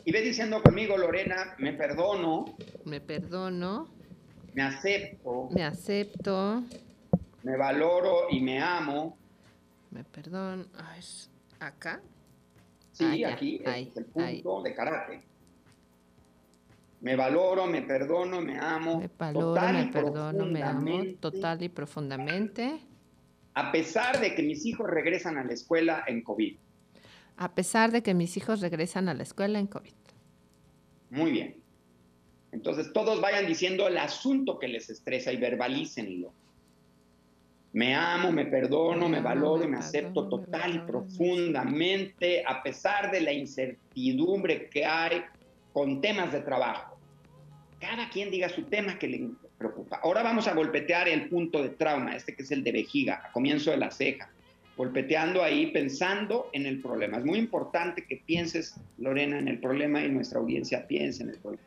[0.05, 2.45] y ve diciendo conmigo, Lorena, me perdono.
[2.85, 3.89] Me perdono.
[4.53, 5.49] Me acepto.
[5.51, 6.63] Me acepto.
[7.43, 9.17] Me valoro y me amo.
[9.89, 10.65] Me perdono.
[11.59, 12.01] ¿Acá?
[12.93, 15.30] Sí, ah, aquí es el punto de karate.
[17.01, 18.99] Me valoro, me perdono, me amo.
[18.99, 22.79] Me valoro, me perdono, me amo total y profundamente.
[23.53, 26.55] A pesar de que mis hijos regresan a la escuela en COVID
[27.41, 29.93] a pesar de que mis hijos regresan a la escuela en COVID.
[31.09, 31.55] Muy bien.
[32.51, 36.31] Entonces todos vayan diciendo el asunto que les estresa y verbalícenlo.
[37.73, 43.21] Me amo, me perdono, me, valoro y me, acepto total y profundamente a pesar de
[43.21, 45.23] la incertidumbre que hay
[45.73, 46.90] con temas de trabajo.
[47.81, 49.99] Cada quien diga su tema que le preocupa.
[50.03, 53.31] Ahora vamos a golpetear el punto de trauma, este que es el de vejiga, a
[53.33, 54.29] comienzo de la ceja
[54.81, 57.17] golpeteando ahí, pensando en el problema.
[57.17, 61.37] Es muy importante que pienses, Lorena, en el problema y nuestra audiencia piense en el
[61.37, 61.63] problema.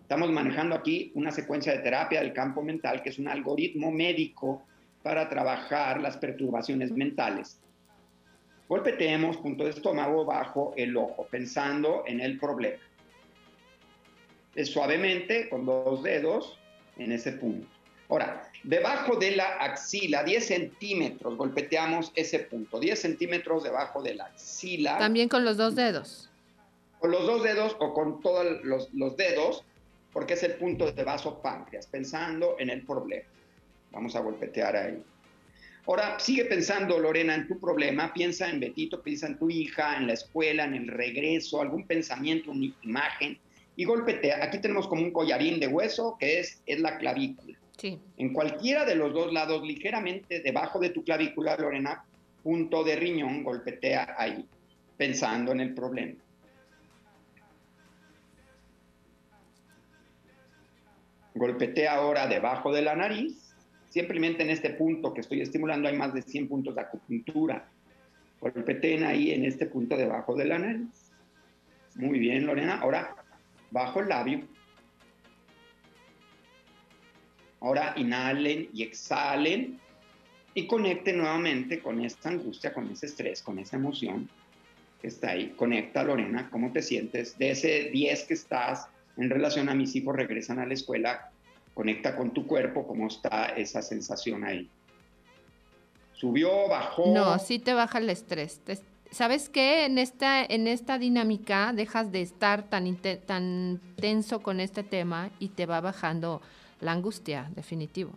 [0.00, 4.62] Estamos manejando aquí una secuencia de terapia del campo mental, que es un algoritmo médico
[5.02, 7.60] para trabajar las perturbaciones mentales.
[8.68, 12.82] Golpeteemos punto de estómago bajo el ojo, pensando en el problema.
[14.64, 16.58] Suavemente, con dos dedos,
[16.96, 17.66] en ese punto.
[18.08, 24.26] Ahora, debajo de la axila, 10 centímetros, golpeteamos ese punto, 10 centímetros debajo de la
[24.26, 24.98] axila.
[24.98, 26.30] También con los dos dedos.
[27.00, 29.64] Con los dos dedos o con todos los, los dedos,
[30.12, 33.28] porque es el punto de vaso páncreas, pensando en el problema.
[33.90, 35.02] Vamos a golpetear ahí.
[35.86, 40.08] Ahora, sigue pensando, Lorena, en tu problema, piensa en Betito, piensa en tu hija, en
[40.08, 43.38] la escuela, en el regreso, algún pensamiento, una imagen,
[43.76, 44.42] y golpetea.
[44.42, 47.56] Aquí tenemos como un collarín de hueso, que es, es la clavícula.
[48.16, 52.04] En cualquiera de los dos lados, ligeramente debajo de tu clavícula, Lorena,
[52.42, 54.46] punto de riñón, golpetea ahí,
[54.96, 56.14] pensando en el problema.
[61.34, 63.54] Golpetea ahora debajo de la nariz.
[63.90, 67.68] Simplemente en este punto que estoy estimulando hay más de 100 puntos de acupuntura.
[68.40, 71.12] Golpeteen ahí en este punto debajo de la nariz.
[71.94, 72.78] Muy bien, Lorena.
[72.80, 73.14] Ahora,
[73.70, 74.42] bajo el labio.
[77.60, 79.80] Ahora inhalen y exhalen
[80.54, 84.28] y conecten nuevamente con esta angustia, con ese estrés, con esa emoción
[85.00, 85.54] que está ahí.
[85.56, 87.36] Conecta, Lorena, ¿cómo te sientes?
[87.38, 91.30] De ese 10 que estás en relación a mis hijos regresan a la escuela,
[91.74, 94.68] conecta con tu cuerpo, ¿cómo está esa sensación ahí?
[96.14, 97.12] ¿Subió, bajó?
[97.12, 98.60] No, sí te baja el estrés.
[99.10, 99.84] ¿Sabes qué?
[99.84, 105.48] En esta, en esta dinámica dejas de estar tan, tan tenso con este tema y
[105.48, 106.42] te va bajando
[106.80, 108.12] la angustia, definitivo.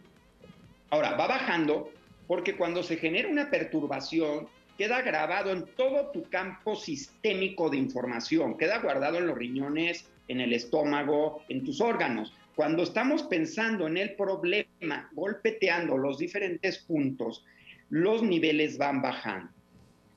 [0.89, 1.91] Ahora, va bajando
[2.28, 4.47] porque cuando se genera una perturbación,
[4.78, 10.39] queda grabado en todo tu campo sistémico de información, queda guardado en los riñones, en
[10.39, 12.34] el estómago, en tus órganos.
[12.56, 17.43] Cuando estamos pensando en el problema, golpeteando los diferentes puntos,
[17.89, 19.52] los niveles van bajando.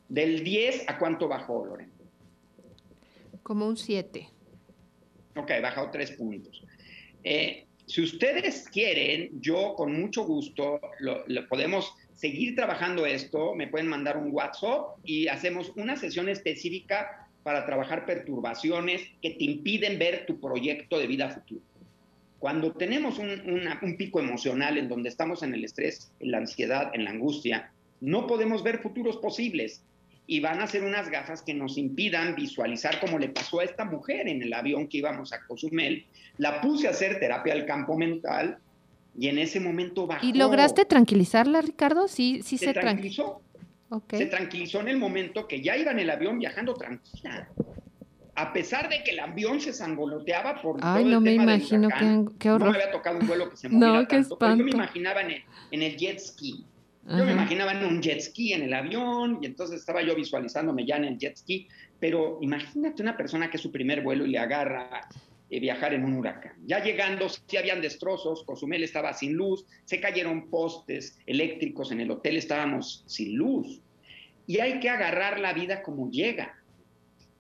[0.08, 2.02] Del 10 a cuánto bajó, Lorenzo?
[3.42, 4.28] Como un 7.
[5.36, 6.62] Ok, bajado 3 puntos.
[7.24, 13.88] Eh, si ustedes quieren, yo con mucho gusto lo, podemos seguir trabajando esto, me pueden
[13.88, 20.26] mandar un WhatsApp y hacemos una sesión específica para trabajar perturbaciones que te impiden ver
[20.26, 21.62] tu proyecto de vida futuro.
[22.38, 26.90] Cuando tenemos un, un pico emocional en donde estamos en el estrés, en la ansiedad,
[26.94, 29.82] en la angustia, no podemos ver futuros posibles
[30.32, 33.84] y van a ser unas gafas que nos impidan visualizar como le pasó a esta
[33.84, 36.06] mujer en el avión que íbamos a Cozumel.
[36.38, 38.56] La puse a hacer terapia al campo mental
[39.14, 40.24] y en ese momento bajó.
[40.24, 42.08] ¿Y lograste tranquilizarla, Ricardo?
[42.08, 43.42] Sí, sí se, tranquilizó.
[44.08, 47.50] Se tranquilizó en el momento que ya iba en el avión viajando tranquila.
[48.34, 51.90] A pesar de que el avión se sangoloteaba por Ay, no me imagino
[52.38, 52.68] qué, horror.
[52.68, 55.32] No me había tocado un vuelo que se moviera no, tanto, yo me imaginaba en
[55.32, 56.64] el, en el jet ski.
[57.04, 60.86] Yo me imaginaba en un jet ski en el avión y entonces estaba yo visualizándome
[60.86, 61.66] ya en el jet ski,
[61.98, 65.08] pero imagínate una persona que es su primer vuelo y le agarra
[65.50, 66.54] eh, viajar en un huracán.
[66.64, 72.10] Ya llegando, sí habían destrozos, Cozumel estaba sin luz, se cayeron postes eléctricos en el
[72.10, 73.82] hotel, estábamos sin luz.
[74.46, 76.54] Y hay que agarrar la vida como llega.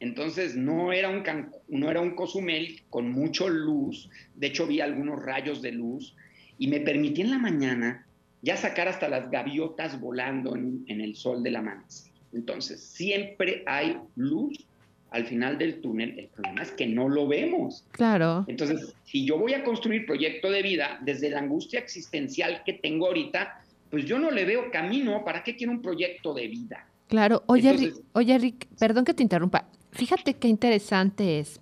[0.00, 1.22] Entonces no era un,
[1.68, 6.16] no era un Cozumel con mucho luz, de hecho vi algunos rayos de luz
[6.58, 8.06] y me permití en la mañana
[8.42, 12.12] ya sacar hasta las gaviotas volando en, el sol de la amanecer.
[12.32, 14.66] Entonces, siempre hay luz
[15.10, 16.18] al final del túnel.
[16.18, 17.84] El problema es que no lo vemos.
[17.92, 18.44] Claro.
[18.48, 23.06] Entonces, si yo voy a construir proyecto de vida desde la angustia existencial que tengo
[23.06, 25.24] ahorita, pues yo no le veo camino.
[25.24, 26.86] ¿Para qué quiero un proyecto de vida?
[27.08, 27.44] Claro.
[27.46, 29.68] Oye, Rick, oye, Rick, perdón que te interrumpa.
[29.92, 31.60] Fíjate qué interesante es.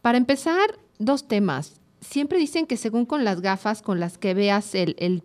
[0.00, 4.74] Para empezar, dos temas siempre dicen que según con las gafas con las que veas
[4.74, 5.22] el, el,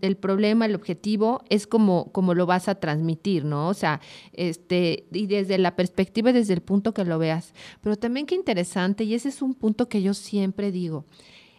[0.00, 3.68] el, problema, el objetivo, es como, como lo vas a transmitir, ¿no?
[3.68, 4.00] O sea,
[4.32, 7.54] este, y desde la perspectiva, desde el punto que lo veas.
[7.80, 11.04] Pero también qué interesante, y ese es un punto que yo siempre digo,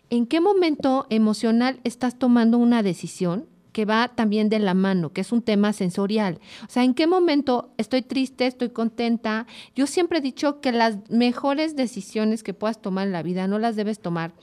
[0.09, 3.47] ¿en qué momento emocional estás tomando una decisión?
[3.77, 6.39] Que va también de la mano, que es un tema sensorial.
[6.67, 9.45] O sea, ¿en qué momento estoy triste, estoy contenta?
[9.75, 13.59] Yo siempre he dicho que las mejores decisiones que puedas tomar en la vida no
[13.59, 14.33] las debes tomar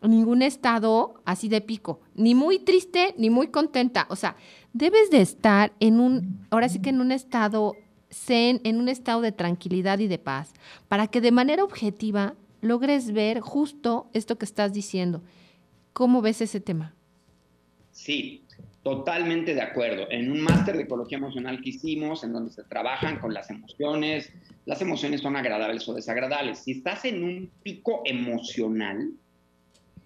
[0.00, 4.06] en ningún estado así de pico, ni muy triste, ni muy contenta.
[4.10, 4.36] O sea,
[4.72, 7.74] debes de estar en un, ahora sí que en un estado
[8.12, 10.52] zen, en un estado de tranquilidad y de paz,
[10.86, 15.24] para que de manera objetiva logres ver justo esto que estás diciendo.
[15.92, 16.94] ¿Cómo ves ese tema?
[17.90, 18.43] Sí,
[18.84, 20.06] Totalmente de acuerdo.
[20.10, 24.30] En un máster de ecología emocional que hicimos, en donde se trabajan con las emociones,
[24.66, 26.58] las emociones son agradables o desagradables.
[26.58, 29.12] Si estás en un pico emocional,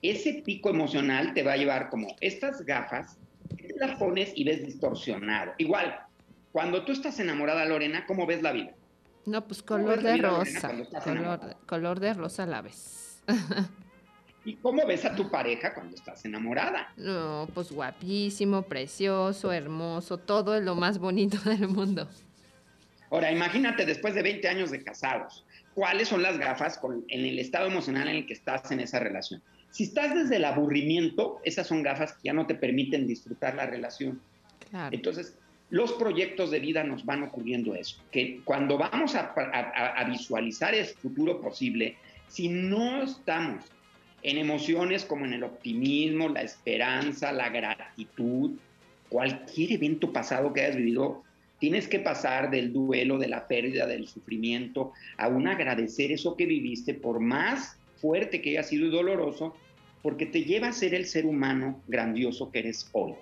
[0.01, 4.65] ese pico emocional te va a llevar como estas gafas, te las pones y ves
[4.65, 5.55] distorsionado.
[5.59, 5.99] Igual,
[6.53, 8.71] cuando tú estás enamorada, Lorena, ¿cómo ves la vida?
[9.27, 10.71] No, pues color de rosa.
[11.03, 13.25] Color, color de rosa la ves.
[14.49, 16.91] ¿Y cómo ves a tu pareja cuando estás enamorada?
[16.97, 22.09] No, pues guapísimo, precioso, hermoso, todo es lo más bonito del mundo.
[23.11, 27.67] Ahora, imagínate después de 20 años de casados, ¿cuáles son las gafas en el estado
[27.67, 29.43] emocional en el que estás en esa relación?
[29.71, 33.67] Si estás desde el aburrimiento, esas son gafas que ya no te permiten disfrutar la
[33.67, 34.19] relación.
[34.71, 34.97] Claro.
[34.97, 35.37] Entonces,
[35.69, 40.87] los proyectos de vida nos van ocurriendo eso, que cuando vamos a, a visualizar el
[40.87, 43.63] futuro posible, si no estamos
[44.23, 48.53] en emociones como en el optimismo, la esperanza, la gratitud,
[49.09, 51.23] cualquier evento pasado que hayas vivido,
[51.59, 56.47] tienes que pasar del duelo, de la pérdida, del sufrimiento, a un agradecer eso que
[56.47, 59.57] viviste, por más fuerte que haya sido y doloroso,
[60.03, 63.15] porque te lleva a ser el ser humano grandioso que eres hoy.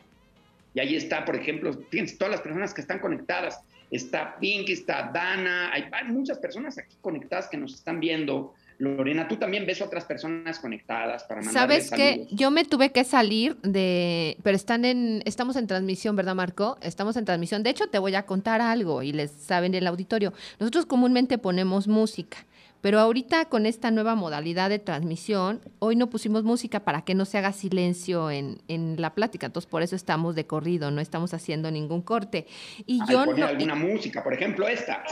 [0.74, 3.60] Y ahí está, por ejemplo, fíjense, todas las personas que están conectadas.
[3.90, 9.26] Está Pink, está Dana, hay, hay muchas personas aquí conectadas que nos están viendo Lorena,
[9.26, 12.26] tú también ves otras personas conectadas para mandar ¿Sabes qué?
[12.30, 16.76] Yo me tuve que salir de, pero están en, estamos en transmisión, ¿verdad, Marco?
[16.82, 17.62] Estamos en transmisión.
[17.62, 20.32] De hecho, te voy a contar algo y les saben el auditorio.
[20.60, 22.38] Nosotros comúnmente ponemos música.
[22.86, 27.24] Pero ahorita con esta nueva modalidad de transmisión, hoy no pusimos música para que no
[27.24, 28.60] se haga silencio en,
[28.96, 29.46] la plática.
[29.46, 32.46] Entonces, por eso estamos de corrido, no estamos haciendo ningún corte.
[32.86, 35.02] Y yo poner alguna música, por ejemplo, esta.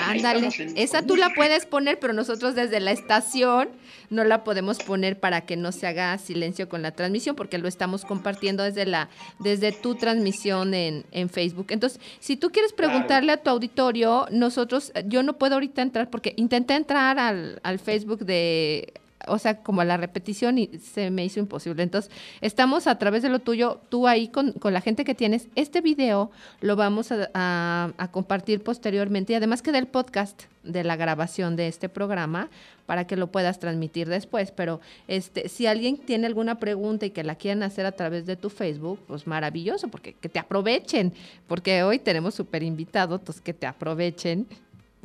[0.00, 3.68] ándale, esa tú la puedes poner, pero nosotros desde la estación
[4.10, 7.68] no la podemos poner para que no se haga silencio con la transmisión, porque lo
[7.68, 11.66] estamos compartiendo desde la, desde tu transmisión en, en Facebook.
[11.68, 16.34] Entonces, si tú quieres preguntarle a tu auditorio, nosotros, yo no puedo ahorita entrar porque
[16.36, 18.92] intenté entrar al, al Facebook de
[19.26, 21.82] o sea, como a la repetición y se me hizo imposible.
[21.82, 25.48] Entonces, estamos a través de lo tuyo, tú ahí con, con la gente que tienes.
[25.54, 26.30] Este video
[26.60, 31.68] lo vamos a, a, compartir posteriormente y además queda el podcast de la grabación de
[31.68, 32.48] este programa
[32.86, 34.52] para que lo puedas transmitir después.
[34.52, 38.36] Pero este, si alguien tiene alguna pregunta y que la quieran hacer a través de
[38.36, 41.12] tu Facebook, pues maravilloso, porque que te aprovechen,
[41.46, 44.46] porque hoy tenemos súper invitados, entonces que te aprovechen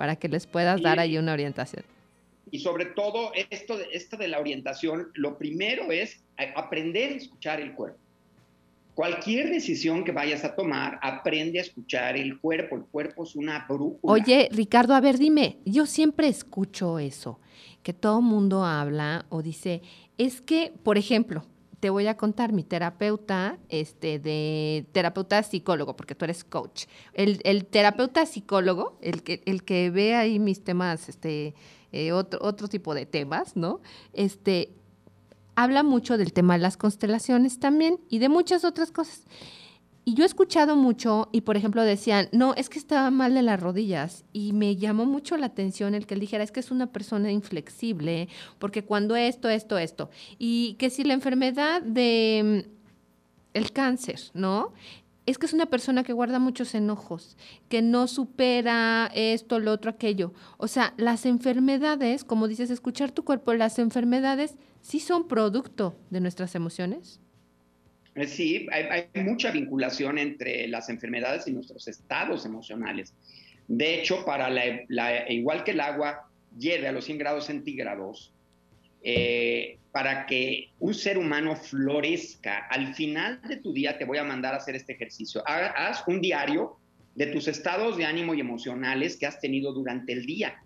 [0.01, 1.83] para que les puedas dar ahí una orientación.
[2.49, 6.23] Y sobre todo, esto de, esto de la orientación, lo primero es
[6.55, 7.99] aprender a escuchar el cuerpo.
[8.95, 12.77] Cualquier decisión que vayas a tomar, aprende a escuchar el cuerpo.
[12.77, 13.99] El cuerpo es una brújula.
[14.01, 17.39] Oye, Ricardo, a ver, dime, yo siempre escucho eso,
[17.83, 19.83] que todo mundo habla o dice,
[20.17, 21.45] es que, por ejemplo,
[21.81, 26.85] te voy a contar mi terapeuta, este, de terapeuta psicólogo, porque tú eres coach.
[27.13, 31.55] El, el terapeuta psicólogo, el que, el que ve ahí mis temas, este,
[31.91, 33.81] eh, otro, otro tipo de temas, ¿no?
[34.13, 34.69] Este,
[35.55, 39.23] habla mucho del tema de las constelaciones también y de muchas otras cosas.
[40.03, 43.43] Y yo he escuchado mucho y, por ejemplo, decían, no, es que estaba mal de
[43.43, 44.25] las rodillas.
[44.33, 47.31] Y me llamó mucho la atención el que él dijera, es que es una persona
[47.31, 50.09] inflexible, porque cuando esto, esto, esto.
[50.39, 52.69] Y que si la enfermedad de mm,
[53.53, 54.73] el cáncer, ¿no?
[55.27, 57.37] Es que es una persona que guarda muchos enojos,
[57.69, 60.33] que no supera esto, lo otro, aquello.
[60.57, 66.21] O sea, las enfermedades, como dices, escuchar tu cuerpo, las enfermedades sí son producto de
[66.21, 67.19] nuestras emociones.
[68.15, 73.13] Eh, sí, hay, mucha vinculación entre las enfermedades y nuestros estados emocionales.
[73.67, 78.33] De hecho, para la, igual que el agua hierve a los 100 grados centígrados,
[79.03, 84.23] eh, para que un ser humano florezca, al final de tu día te voy a
[84.23, 85.41] mandar a hacer este ejercicio.
[85.45, 86.77] Haz un diario
[87.15, 90.61] de tus estados de ánimo y emocionales que has tenido durante el día.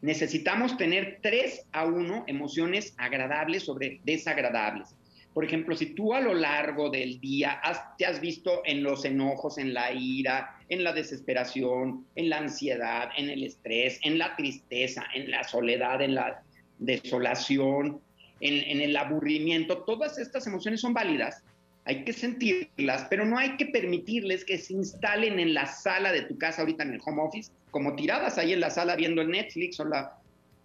[0.00, 4.96] Necesitamos tener tres a uno emociones agradables sobre desagradables.
[5.34, 7.60] Por ejemplo, si tú a lo largo del día
[7.96, 13.10] te has visto en los enojos, en la ira, en la desesperación, en la ansiedad,
[13.16, 16.42] en el estrés, en la tristeza, en la soledad, en la
[16.78, 18.00] desolación,
[18.40, 21.42] en, el aburrimiento, todas estas emociones son válidas,
[21.84, 26.22] hay que sentirlas, pero no hay que permitirles que se instalen en la sala de
[26.22, 29.30] tu casa ahorita en el home office, como tiradas ahí en la sala viendo el
[29.30, 30.18] Netflix o la...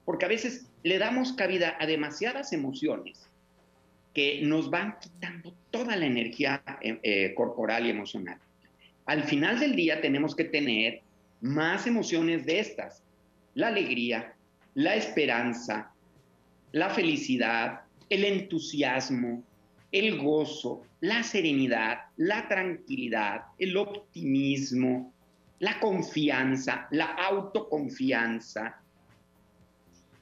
[0.06, 3.27] Porque a veces le damos cabida a demasiadas emociones
[4.18, 8.40] que nos van quitando toda la energía eh, eh, corporal y emocional.
[9.06, 11.04] Al final del día tenemos que tener
[11.40, 13.04] más emociones de estas.
[13.54, 14.34] La alegría,
[14.74, 15.92] la esperanza,
[16.72, 19.44] la felicidad, el entusiasmo,
[19.92, 25.14] el gozo, la serenidad, la tranquilidad, el optimismo,
[25.60, 28.82] la confianza, la autoconfianza.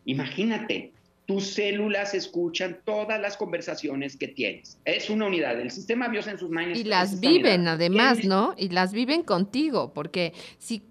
[0.04, 0.92] Imagínate,
[1.26, 4.78] tus células escuchan todas las conversaciones que tienes.
[4.86, 5.60] Es una unidad.
[5.60, 6.08] El sistema
[6.38, 8.54] sus manos Y las viven además, ¿no?
[8.58, 10.84] Y las viven contigo, porque si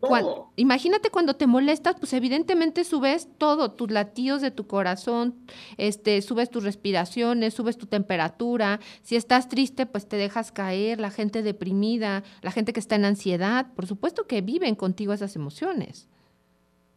[0.57, 5.35] imagínate cuando te molestas, pues evidentemente subes todo, tus latidos de tu corazón,
[5.77, 8.81] este, subes tus respiraciones, subes tu temperatura.
[9.03, 13.05] Si estás triste, pues te dejas caer, la gente deprimida, la gente que está en
[13.05, 16.09] ansiedad, por supuesto que viven contigo esas emociones.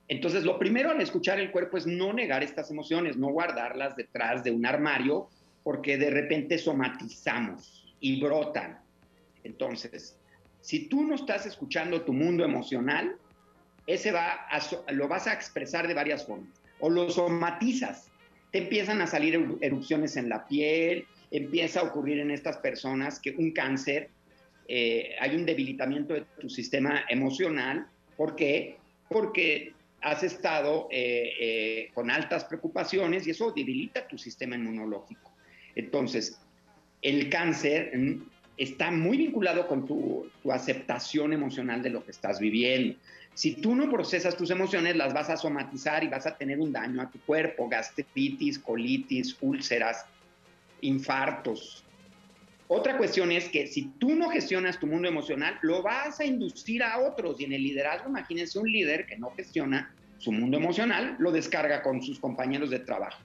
[0.08, 4.43] Entonces, lo primero al escuchar el cuerpo es no negar estas emociones, no guardarlas detrás
[4.43, 5.30] de un armario,
[5.63, 8.80] porque de repente somatizamos y brotan.
[9.43, 10.17] Entonces,
[10.62, 13.17] si tú no estás escuchando tu mundo emocional,
[13.86, 14.48] ese va
[14.91, 16.50] lo vas a expresar de varias formas.
[16.80, 18.10] O lo somatizas,
[18.52, 23.32] te empiezan a salir erupciones en la piel, empieza a ocurrir en estas personas que
[23.32, 24.10] un cáncer,
[24.67, 27.88] eh, hay un debilitamiento de tu sistema emocional.
[28.15, 28.78] ¿Por qué?
[29.10, 35.32] Porque has estado eh, eh, con altas preocupaciones y eso debilita tu sistema inmunológico.
[35.76, 36.40] Entonces,
[37.02, 38.22] el cáncer mm,
[38.58, 42.98] está muy vinculado con tu, tu, aceptación emocional de lo que estás viviendo.
[43.34, 46.72] Si tú no procesas tus emociones, las vas a somatizar y vas a tener un
[46.72, 50.06] daño a tu cuerpo, gastritis, colitis, úlceras,
[50.82, 51.84] infartos,
[52.69, 56.84] otra cuestión es que si tú no gestionas tu mundo emocional, lo vas a inducir
[56.84, 57.39] a otros.
[57.39, 61.82] Y en el liderazgo, imagínense un líder que no gestiona su mundo emocional, lo descarga
[61.82, 63.21] con sus compañeros de trabajo.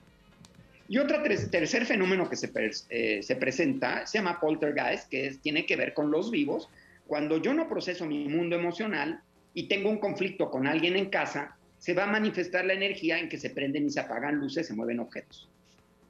[0.87, 2.51] Y otro tercer fenómeno que se,
[2.89, 6.69] eh, se, presenta se llama poltergeist, que tiene que ver con los vivos.
[7.07, 9.21] Cuando yo no proceso mi mundo emocional
[9.53, 13.27] y tengo un conflicto con alguien en casa, se va a manifestar la energía en
[13.27, 15.49] que se prenden y se apagan luces, se mueven objetos.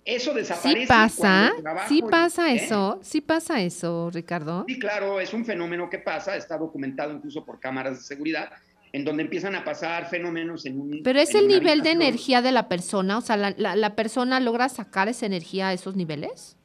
[0.06, 0.82] Eso desaparece.
[0.82, 1.54] Sí pasa,
[1.88, 2.56] sí pasa ¿eh?
[2.56, 4.66] eso, sí pasa eso, Ricardo.
[4.68, 8.52] Sí, claro, es un fenómeno que pasa, está documentado incluso por cámaras de seguridad,
[8.92, 11.02] en donde empiezan a pasar fenómenos en un...
[11.04, 15.08] Pero es el nivel de energía de la persona, o sea, la, persona logra sacar
[15.08, 16.58] esa energía a esos niveles.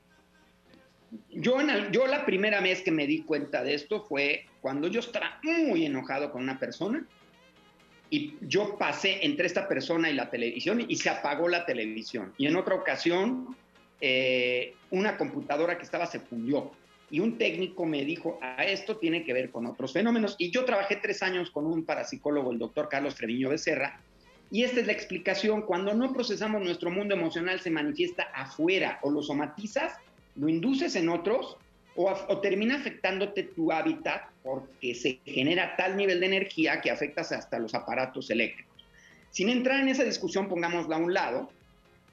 [1.30, 5.00] Yo, en yo la primera vez que me di cuenta de esto fue cuando yo
[5.00, 7.06] estaba muy enojado con una persona
[8.11, 12.32] y yo pasé entre esta persona y la televisión y se apagó la televisión.
[12.38, 13.56] Y en otra ocasión,
[14.00, 16.70] eh, una computadora que estaba se fundió.
[17.11, 20.36] Y un técnico me dijo, a esto tiene que ver con otros fenómenos.
[20.38, 24.00] Y yo trabajé tres años con un parapsicólogo, el doctor Carlos Treviño Becerra,
[24.50, 25.62] Y esta es la explicación.
[25.62, 29.94] Cuando no procesamos nuestro mundo emocional se manifiesta afuera o lo somatizas,
[30.36, 31.59] lo induces en otros
[31.97, 37.59] o, termina afectándote tu hábitat porque se genera tal nivel de energía que afectas hasta
[37.59, 38.84] los aparatos eléctricos.
[39.30, 41.51] Sin entrar en esa discusión, pongámosla a un lado,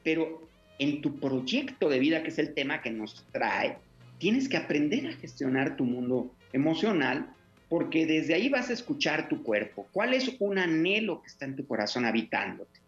[0.04, 0.48] pero
[0.80, 3.78] en tu proyecto de vida, que es el tema que nos trae,
[4.18, 7.30] tienes que aprender a gestionar tu mundo emocional
[7.70, 9.88] porque desde ahí vas a escuchar tu cuerpo.
[9.92, 12.80] ¿Cuál es un anhelo que está en tu corazón habitándote?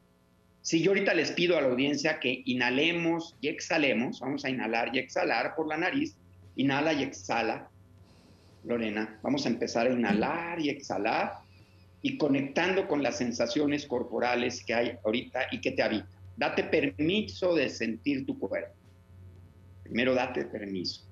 [0.61, 4.93] Si yo ahorita les pido a la audiencia que inhalemos y exhalemos, vamos a inhalar
[4.93, 6.15] y exhalar por la nariz,
[6.57, 7.69] inhala y exhala.
[8.63, 11.33] Lorena, vamos a empezar a inhalar y exhalar
[12.01, 16.09] y conectando con las sensaciones corporales que hay ahorita y que te habitan.
[16.35, 18.75] Date permiso de sentir tu cuerpo.
[19.83, 21.03] Primero date permiso.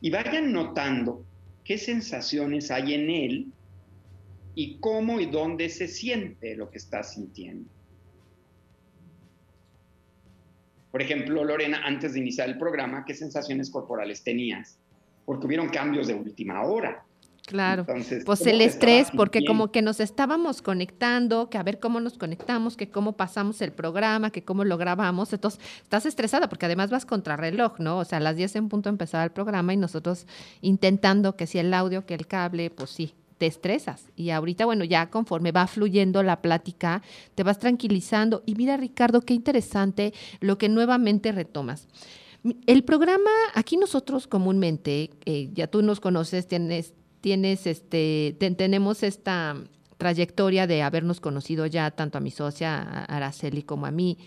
[0.00, 1.24] Y vayan notando
[1.64, 3.46] qué sensaciones hay en él
[4.54, 7.68] y cómo y dónde se siente lo que estás sintiendo.
[10.94, 14.78] Por ejemplo, Lorena, antes de iniciar el programa, ¿qué sensaciones corporales tenías?
[15.24, 17.04] Porque hubieron cambios de última hora.
[17.48, 17.84] Claro,
[18.24, 22.76] pues el estrés, porque como que nos estábamos conectando, que a ver cómo nos conectamos,
[22.76, 27.06] que cómo pasamos el programa, que cómo lo grabamos, entonces estás estresada porque además vas
[27.06, 27.98] contra reloj, ¿no?
[27.98, 30.28] O sea, a las 10 en punto empezaba el programa y nosotros
[30.60, 34.10] intentando que si el audio, que el cable, pues sí, te estresas.
[34.16, 37.02] Y ahorita, bueno, ya conforme va fluyendo la plática,
[37.34, 38.42] te vas tranquilizando.
[38.46, 41.88] Y mira, Ricardo, qué interesante lo que nuevamente retomas.
[42.66, 49.56] El programa, aquí nosotros comúnmente, eh, ya tú nos conoces, tienes tienes este, tenemos esta
[50.04, 54.18] trayectoria de habernos conocido ya tanto a mi socia Araceli como a mí.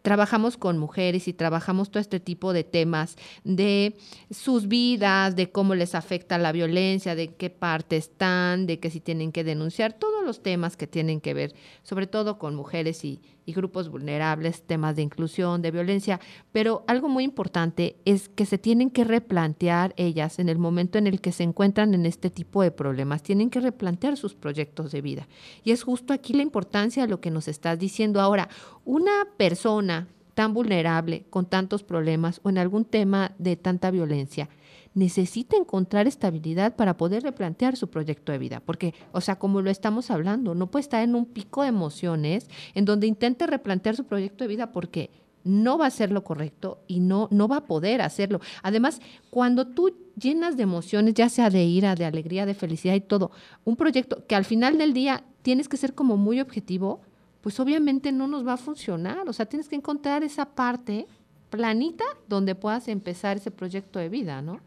[0.00, 3.98] Trabajamos con mujeres y trabajamos todo este tipo de temas de
[4.30, 8.98] sus vidas, de cómo les afecta la violencia, de qué parte están, de que si
[8.98, 13.22] tienen que denunciar, todos los temas que tienen que ver, sobre todo con mujeres y,
[13.46, 16.20] grupos vulnerables, temas de inclusión, de violencia,
[16.50, 21.06] pero algo muy importante es que se tienen que replantear ellas en el momento en
[21.06, 25.00] el que se encuentran en este tipo de problemas, tienen que replantear sus proyectos de
[25.00, 25.28] vida.
[25.62, 28.48] Y es justo aquí la importancia de lo que nos estás diciendo ahora.
[28.84, 34.50] Una persona tan vulnerable, con tantos problemas o en algún tema de tanta violencia,
[34.96, 38.62] necesita encontrar estabilidad para poder replantear su proyecto de vida.
[38.64, 42.48] Porque, o sea, como lo estamos hablando, no puede estar en un pico de emociones
[42.74, 45.10] en donde intente replantear su proyecto de vida porque
[45.44, 48.40] no va a ser lo correcto y no, no va a poder hacerlo.
[48.62, 53.02] Además, cuando tú llenas de emociones, ya sea de ira, de alegría, de felicidad y
[53.02, 53.30] todo,
[53.64, 57.02] un proyecto que al final del día tienes que ser como muy objetivo,
[57.42, 59.28] pues obviamente no nos va a funcionar.
[59.28, 61.06] O sea, tienes que encontrar esa parte
[61.50, 64.60] planita donde puedas empezar ese proyecto de vida, ¿no?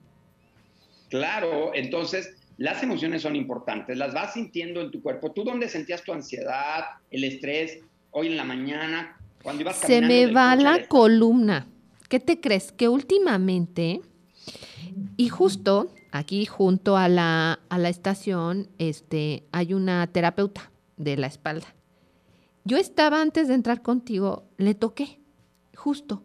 [1.09, 5.31] Claro, entonces las emociones son importantes, las vas sintiendo en tu cuerpo.
[5.31, 7.79] ¿Tú dónde sentías tu ansiedad, el estrés
[8.11, 11.67] hoy en la mañana, cuando ibas Se me va la columna.
[12.09, 12.71] ¿Qué te crees?
[12.71, 14.01] Que últimamente,
[15.15, 21.27] y justo aquí junto a la, a la estación, este, hay una terapeuta de la
[21.27, 21.75] espalda.
[22.65, 25.19] Yo estaba antes de entrar contigo, le toqué,
[25.75, 26.23] justo.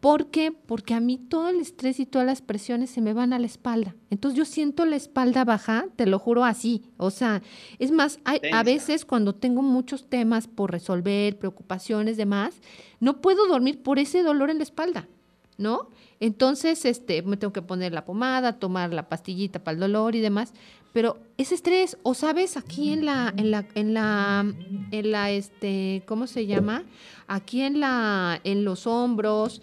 [0.00, 0.52] ¿Por qué?
[0.52, 3.46] Porque a mí todo el estrés y todas las presiones se me van a la
[3.46, 3.96] espalda.
[4.10, 6.84] Entonces yo siento la espalda baja, te lo juro así.
[6.98, 7.42] O sea,
[7.80, 12.54] es más, hay, a veces cuando tengo muchos temas por resolver, preocupaciones, demás,
[13.00, 15.08] no puedo dormir por ese dolor en la espalda,
[15.56, 15.88] ¿no?
[16.20, 20.20] Entonces, este, me tengo que poner la pomada, tomar la pastillita para el dolor y
[20.20, 20.52] demás.
[20.92, 24.54] Pero ese estrés, o sabes, aquí en la, en la, en la,
[24.90, 26.84] en la, este, ¿cómo se llama?
[27.26, 29.60] Aquí en la, en los hombros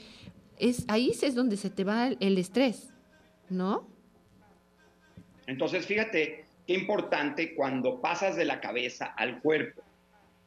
[0.58, 2.90] es ahí es donde se te va el, estrés,
[3.50, 3.88] ¿no?
[5.48, 9.82] Entonces, fíjate qué importante cuando pasas de la cabeza al cuerpo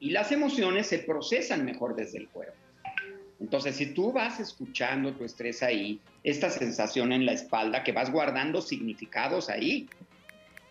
[0.00, 2.54] y las emociones se procesan mejor desde el cuerpo.
[3.40, 8.10] Entonces, si tú vas escuchando tu estrés ahí, esta sensación en la espalda, que vas
[8.10, 9.88] guardando significados ahí,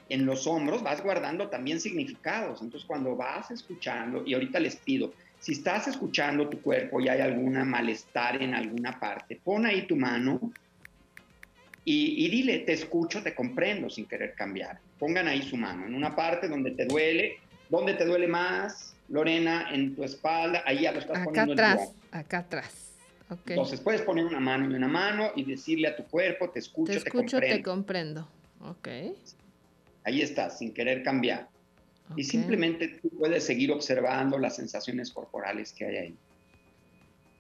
[0.10, 2.62] en los hombros vas guardando también significados.
[2.62, 7.22] Entonces, cuando vas escuchando, y ahorita les pido, si estás escuchando tu cuerpo y hay
[7.22, 10.52] alguna malestar en alguna parte, pon ahí tu mano
[11.90, 14.78] y, dile, te escucho, te comprendo sin querer cambiar.
[15.00, 17.38] Pongan ahí su mano, en una parte donde te duele,
[17.70, 21.54] donde te duele más, Lorena, en tu espalda, ahí ya lo estás acá poniendo.
[21.54, 22.92] Atrás, acá atrás,
[23.48, 26.92] Entonces puedes poner una mano y una mano y decirle a tu cuerpo, te escucho,
[26.92, 28.28] te, escucho, te comprendo.
[28.60, 28.72] Te comprendo.
[28.72, 28.88] Ok.
[30.04, 31.48] Ahí estás, sin querer cambiar.
[32.16, 36.16] Y simplemente tú puedes seguir observando las sensaciones corporales que hay ahí.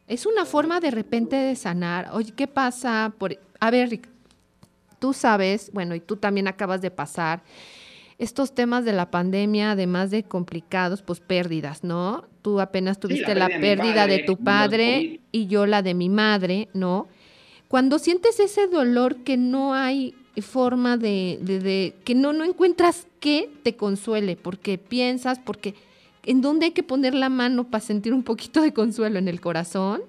[0.07, 2.09] Es una forma de repente de sanar.
[2.13, 3.13] Oye, ¿qué pasa?
[3.17, 3.37] Por...
[3.59, 4.09] A ver, Rick,
[4.99, 7.43] tú sabes, bueno, y tú también acabas de pasar.
[8.17, 12.25] estos temas de la pandemia, además de complicados, pues pérdidas, ¿no?
[12.41, 17.07] Tú apenas tuviste la, pérdida de, tu padre y yo la de mi madre, ¿no?
[17.67, 23.49] Cuando sientes ese dolor que no hay forma de, de, que no, no encuentras que
[23.63, 25.75] te consuele, porque piensas, porque
[26.25, 29.41] en dónde hay que poner la mano para sentir un poquito de consuelo en el
[29.41, 30.01] corazón.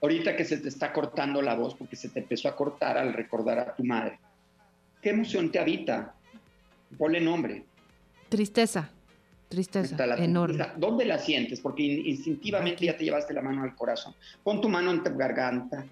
[0.00, 3.12] Ahorita que se te está cortando la voz porque se te empezó a cortar al
[3.12, 4.18] recordar a tu madre,
[5.02, 6.14] ¿qué emoción te habita?
[6.96, 7.64] Ponle nombre.
[8.28, 8.90] Tristeza,
[9.48, 10.66] tristeza enorme.
[10.76, 11.60] ¿Dónde la sientes?
[11.60, 14.14] Porque instintivamente ya te llevaste la mano al corazón.
[14.42, 15.84] Pon tu mano en tu garganta.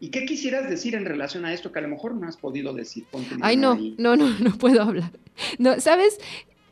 [0.00, 2.72] ¿Y qué quisieras decir en relación a esto que a lo mejor no has podido
[2.72, 3.04] decir?
[3.40, 5.12] Ay, no, no, no, no puedo hablar.
[5.58, 6.18] No, ¿sabes?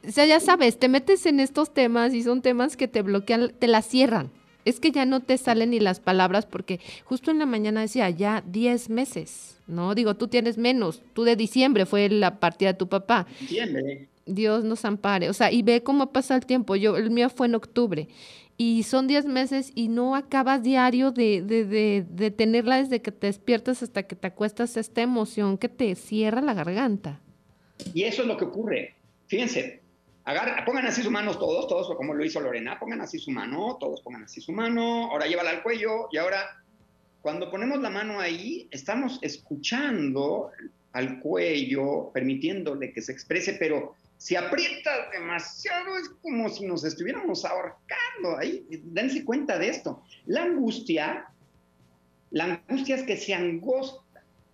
[0.07, 3.53] O sea, ya sabes, te metes en estos temas y son temas que te bloquean,
[3.59, 4.31] te la cierran.
[4.65, 8.11] Es que ya no te salen ni las palabras porque justo en la mañana decía,
[8.11, 9.95] ya 10 meses, ¿no?
[9.95, 13.27] Digo, tú tienes menos, tú de diciembre fue la partida de tu papá.
[13.41, 14.09] Diciembre.
[14.27, 16.75] Dios nos ampare, o sea, y ve cómo pasa el tiempo.
[16.75, 18.09] Yo, el mío fue en octubre
[18.57, 23.27] y son 10 meses y no acabas diario de, de, de, tenerla desde que te
[23.27, 27.21] despiertas hasta que te acuestas esta emoción que te cierra la garganta.
[27.93, 28.95] Y eso es lo que ocurre.
[29.27, 29.83] Fíjense,
[30.65, 34.01] pongan así sus manos todos, todos como lo hizo Lorena, pongan así su mano, todos
[34.01, 36.63] pongan así su mano, ahora llévala al cuello y ahora
[37.21, 40.53] cuando ponemos la mano ahí, estamos escuchando
[40.93, 47.45] al cuello, permitiéndole que se exprese, pero si aprietas demasiado es como si nos estuviéramos
[47.45, 48.67] ahorcando ahí.
[48.85, 50.03] Dense cuenta de esto.
[50.27, 51.27] La angustia,
[52.31, 54.07] la angustia es que se angosta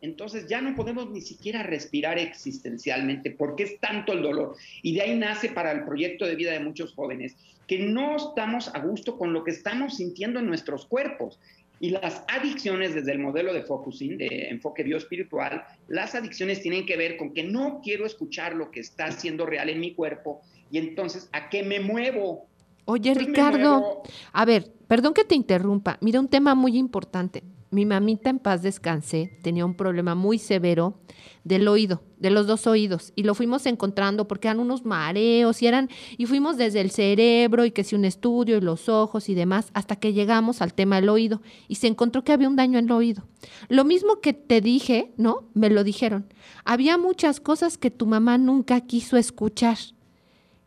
[0.03, 4.57] entonces ya no podemos ni siquiera respirar existencialmente porque es tanto el dolor.
[4.83, 7.37] Y de ahí nace para el proyecto de vida de muchos jóvenes
[7.69, 11.39] que no estamos a gusto con lo que estamos sintiendo en nuestros cuerpos.
[11.83, 16.97] Y las adicciones desde el modelo de focusing, de enfoque bioespiritual, las adicciones tienen que
[16.97, 20.79] ver con que no quiero escuchar lo que está siendo real en mi cuerpo y
[20.79, 22.47] entonces a qué me muevo.
[22.85, 25.99] Oye, Ricardo, a ver, perdón que te interrumpa.
[26.01, 27.43] Mira, un tema muy importante
[27.73, 31.01] mi mamita en paz descansé, tenía un problema muy severo
[31.43, 35.67] del oído, de los dos oídos, y lo fuimos encontrando porque eran unos mareos y
[35.67, 39.35] eran, y fuimos desde el cerebro y que si un estudio y los ojos y
[39.35, 42.79] demás, hasta que llegamos al tema del oído y se encontró que había un daño
[42.79, 43.25] en el oído.
[43.71, 45.49] Lo mismo que te dije, ¿no?
[45.55, 46.27] Me lo dijeron.
[46.67, 49.79] Había muchas cosas que tu mamá nunca quiso escuchar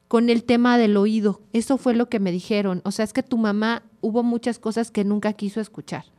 [0.07, 1.41] con el tema del oído.
[1.53, 2.81] Eso fue lo que me dijeron.
[2.83, 6.14] O sea, es que tu mamá hubo muchas cosas que nunca quiso escuchar.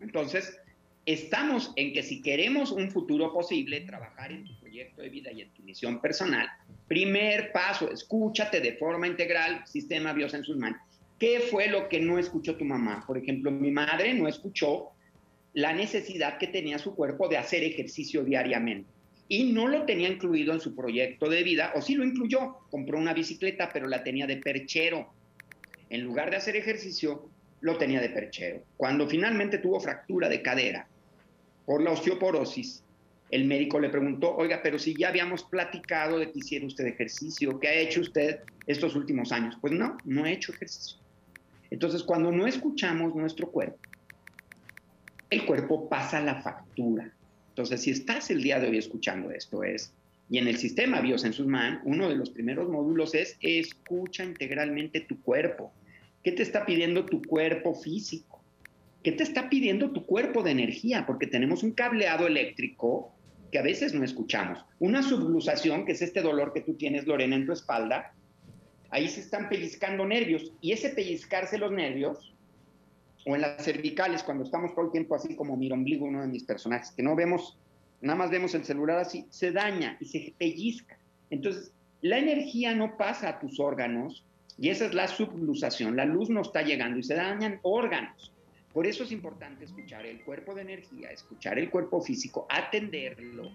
[0.00, 0.58] Entonces,
[1.06, 5.42] estamos en que si queremos un futuro posible, trabajar en tu proyecto de vida y
[5.42, 6.48] en tu misión personal,
[6.86, 10.80] primer paso, escúchate de forma integral, sistema Dios en sus manos.
[11.18, 13.04] ¿Qué fue lo que no escuchó tu mamá?
[13.06, 14.90] Por ejemplo, mi madre no escuchó
[15.54, 18.90] la necesidad que tenía su cuerpo de hacer ejercicio diariamente.
[19.28, 22.98] Y no lo tenía incluido en su proyecto de vida, o sí lo incluyó, compró
[22.98, 25.12] una bicicleta, pero la tenía de perchero.
[25.90, 27.28] En lugar de hacer ejercicio,
[27.60, 28.62] lo tenía de perchero.
[28.76, 30.88] Cuando finalmente tuvo fractura de cadera
[31.64, 32.84] por la osteoporosis,
[33.30, 37.60] el médico le preguntó, oiga, pero si ya habíamos platicado de que hiciera usted ejercicio,
[37.60, 39.56] ¿qué ha hecho usted estos últimos años?
[39.60, 40.98] Pues no, no he hecho ejercicio.
[41.70, 43.78] Entonces, cuando no escuchamos nuestro cuerpo,
[45.30, 47.12] el cuerpo pasa la factura.
[47.50, 49.92] Entonces, si estás el día de hoy escuchando esto, es,
[50.30, 55.72] y en el sistema BioSensusMan, uno de los primeros módulos es escucha integralmente tu cuerpo.
[56.22, 58.42] ¿Qué te está pidiendo tu cuerpo físico?
[59.02, 61.06] ¿Qué te está pidiendo tu cuerpo de energía?
[61.06, 63.12] Porque tenemos un cableado eléctrico
[63.50, 64.64] que a veces no escuchamos.
[64.78, 68.12] Una sublusación, que es este dolor que tú tienes, Lorena, en tu espalda,
[68.90, 70.52] ahí se están pellizcando nervios.
[70.60, 72.34] Y ese pellizcarse los nervios,
[73.26, 76.28] o en las cervicales, cuando estamos todo el tiempo así como mi ombligo, uno de
[76.28, 77.58] mis personajes, que no vemos,
[78.00, 80.98] nada más vemos el celular así, se daña y se pellizca.
[81.30, 84.24] Entonces, la energía no pasa a tus órganos,
[84.58, 85.96] y esa es la sublusación.
[85.96, 88.32] La luz no está llegando y se dañan órganos.
[88.72, 93.50] Por eso es importante escuchar el cuerpo de energía, escuchar el cuerpo físico, atenderlo.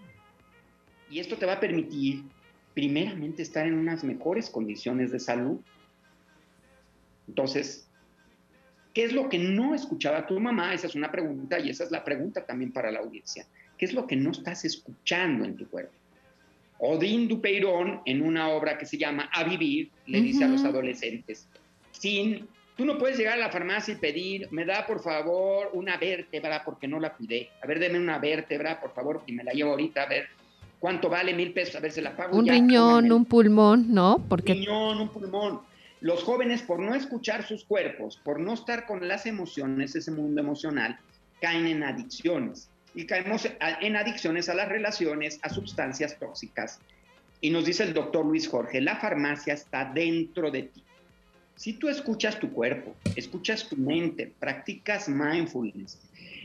[1.10, 2.24] Y esto te va a permitir,
[2.74, 5.60] primeramente, estar en unas mejores condiciones de salud.
[7.28, 7.88] Entonces,
[8.94, 10.74] ¿qué es lo que no escuchaba tu mamá?
[10.74, 13.46] Esa es una pregunta y esa es la pregunta también para la audiencia.
[13.78, 15.94] ¿Qué es lo que no estás escuchando en tu cuerpo?
[16.86, 21.48] Odín Dupeirón, en una obra que se llama A Vivir, le dice a los adolescentes,
[21.94, 25.96] sin, tú no puedes llegar a la farmacia y pedir, me da por favor una
[25.96, 27.52] vértebra porque no la cuidé.
[27.62, 30.28] A ver, deme una vértebra, por favor, y me la llevo ahorita, a ver
[30.82, 32.38] cuánto vale mil pesos, a ver, se la pago.
[32.38, 34.22] Un riñón, un pulmón, ¿no?
[34.28, 34.52] Porque...
[34.52, 35.62] Un riñón, un pulmón.
[36.02, 40.42] Los jóvenes, por no escuchar sus cuerpos, por no estar con las emociones, ese mundo
[40.42, 41.00] emocional,
[41.40, 43.48] caen en adicciones y caemos
[43.82, 46.80] en adicciones a las relaciones, a sustancias tóxicas.
[47.42, 50.84] Y nos dice el doctor Luis Jorge, la farmacia está dentro de ti.
[51.56, 56.00] Si tú escuchas tu cuerpo, escuchas tu mente, practicas mindfulness,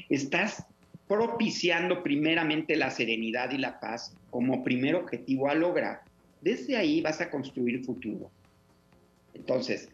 [0.09, 0.65] estás
[1.07, 6.03] propiciando primeramente la serenidad y la paz como primer objetivo a lograr.
[6.41, 8.31] Desde ahí vas a construir futuro.
[9.35, 9.89] Entonces,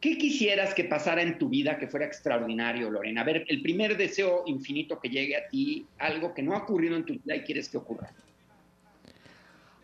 [0.00, 3.20] ¿qué quisieras que pasara en tu vida que fuera extraordinario, Lorena?
[3.20, 6.96] A ver, el primer deseo infinito que llegue a ti, algo que no ha ocurrido
[6.96, 8.12] en tu vida y quieres que ocurra.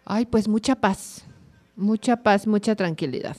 [0.05, 1.27] Ay, pues mucha paz,
[1.75, 3.37] mucha paz, mucha tranquilidad.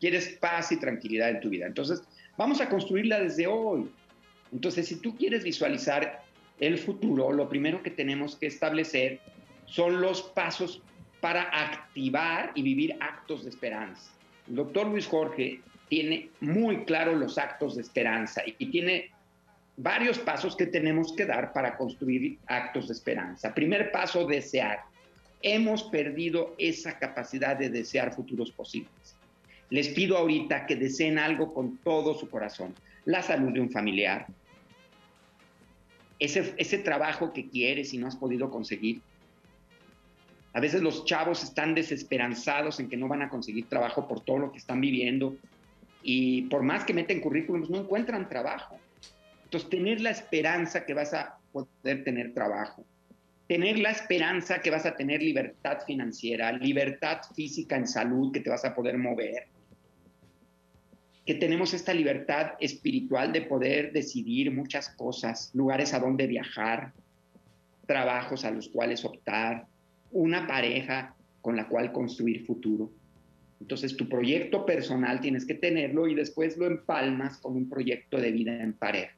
[0.00, 1.66] Quieres paz y tranquilidad en tu vida.
[1.66, 2.02] Entonces,
[2.36, 3.88] vamos a construirla desde hoy.
[4.52, 6.22] Entonces, si tú quieres visualizar
[6.58, 9.20] el futuro, lo primero que tenemos que establecer
[9.66, 10.82] son los pasos
[11.20, 14.10] para activar y vivir actos de esperanza.
[14.48, 19.10] El doctor Luis Jorge tiene muy claro los actos de esperanza y tiene
[19.76, 23.54] varios pasos que tenemos que dar para construir actos de esperanza.
[23.54, 24.80] Primer paso, desear.
[25.42, 29.14] Hemos perdido esa capacidad de desear futuros posibles.
[29.70, 32.74] Les pido ahorita que deseen algo con todo su corazón.
[33.04, 34.26] La salud de un familiar,
[36.18, 39.02] ese, ese trabajo que quieres y no has podido conseguir.
[40.54, 44.38] A veces los chavos están desesperanzados en que no van a conseguir trabajo por todo
[44.38, 45.36] lo que están viviendo
[46.08, 48.78] y por más que meten currículums no encuentran trabajo.
[49.42, 52.84] Entonces, tener la esperanza que vas a poder tener trabajo,
[53.48, 58.48] tener la esperanza que vas a tener libertad financiera, libertad física en salud, que te
[58.48, 59.48] vas a poder mover,
[61.26, 66.92] que tenemos esta libertad espiritual de poder decidir muchas cosas, lugares a donde viajar,
[67.84, 69.66] trabajos a los cuales optar,
[70.12, 72.92] una pareja con la cual construir futuro.
[73.60, 78.30] Entonces tu proyecto personal tienes que tenerlo y después lo empalmas con un proyecto de
[78.30, 79.16] vida en pareja.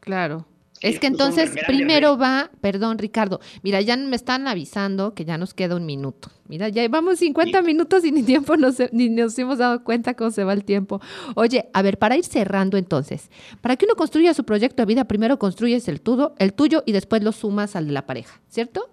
[0.00, 0.46] Claro
[0.80, 5.54] es que entonces primero va, perdón Ricardo, mira, ya me están avisando que ya nos
[5.54, 6.30] queda un minuto.
[6.46, 10.30] Mira, ya llevamos 50 minutos y ni tiempo nos, ni nos hemos dado cuenta cómo
[10.30, 11.00] se va el tiempo.
[11.34, 15.04] Oye, a ver, para ir cerrando entonces, para que uno construya su proyecto de vida,
[15.04, 18.88] primero construyes el tuyo, el tuyo y después lo sumas al de la pareja, ¿cierto?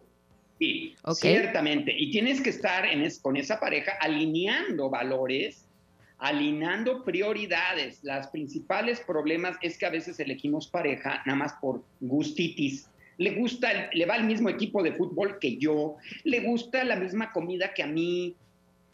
[0.60, 1.94] Sí, ciertamente.
[1.98, 5.66] Y tienes que estar en con esa pareja alineando valores
[6.18, 8.04] alineando prioridades.
[8.04, 12.90] Las principales problemas es que a veces elegimos pareja nada más por gustitis.
[13.18, 17.32] Le gusta, le va al mismo equipo de fútbol que yo, le gusta la misma
[17.32, 18.36] comida que a mí.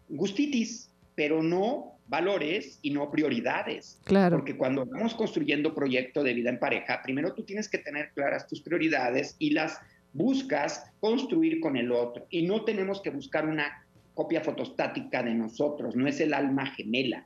[0.09, 3.97] Gustitis, pero no valores y no prioridades.
[4.03, 4.37] Claro.
[4.37, 8.47] Porque cuando vamos construyendo proyecto de vida en pareja, primero tú tienes que tener claras
[8.47, 9.79] tus prioridades y las
[10.13, 12.25] buscas construir con el otro.
[12.29, 17.25] Y no tenemos que buscar una copia fotostática de nosotros, no es el alma gemela.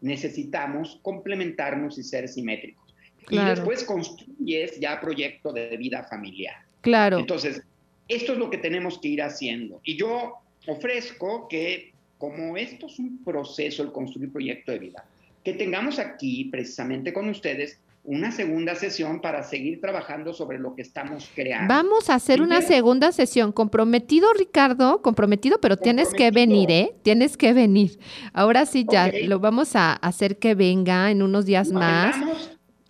[0.00, 2.82] Necesitamos complementarnos y ser simétricos.
[3.30, 6.56] Y después construyes ya proyecto de vida familiar.
[6.80, 7.18] Claro.
[7.18, 7.62] Entonces,
[8.08, 9.80] esto es lo que tenemos que ir haciendo.
[9.84, 15.04] Y yo ofrezco que, como esto es un proceso, el construir proyecto de vida,
[15.44, 20.82] que tengamos aquí precisamente con ustedes una segunda sesión para seguir trabajando sobre lo que
[20.82, 21.72] estamos creando.
[21.72, 23.52] Vamos a hacer una segunda sesión.
[23.52, 26.96] Comprometido, Ricardo, comprometido, pero tienes que venir, ¿eh?
[27.02, 28.00] Tienes que venir.
[28.32, 32.16] Ahora sí, ya lo vamos a hacer que venga en unos días más.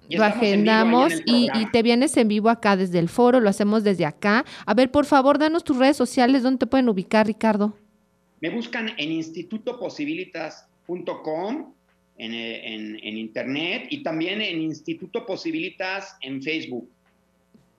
[0.09, 4.07] lo agendamos y, y, te vienes en vivo acá desde el foro, lo hacemos desde
[4.07, 4.47] acá.
[4.67, 7.77] A ver, por favor, danos tus redes sociales, ¿dónde te pueden ubicar, Ricardo?
[8.41, 11.75] Me buscan en institutoposibilitas.com
[12.19, 16.89] en, Internet y también en Instituto Posibilitas en Facebook.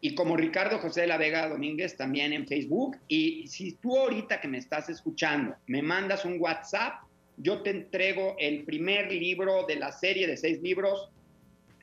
[0.01, 2.97] Y como Ricardo José de la Vega Domínguez también en Facebook.
[3.07, 7.03] Y si tú ahorita que me estás escuchando me mandas un WhatsApp,
[7.38, 11.09] yo te entrego el primer libro de la serie de seis libros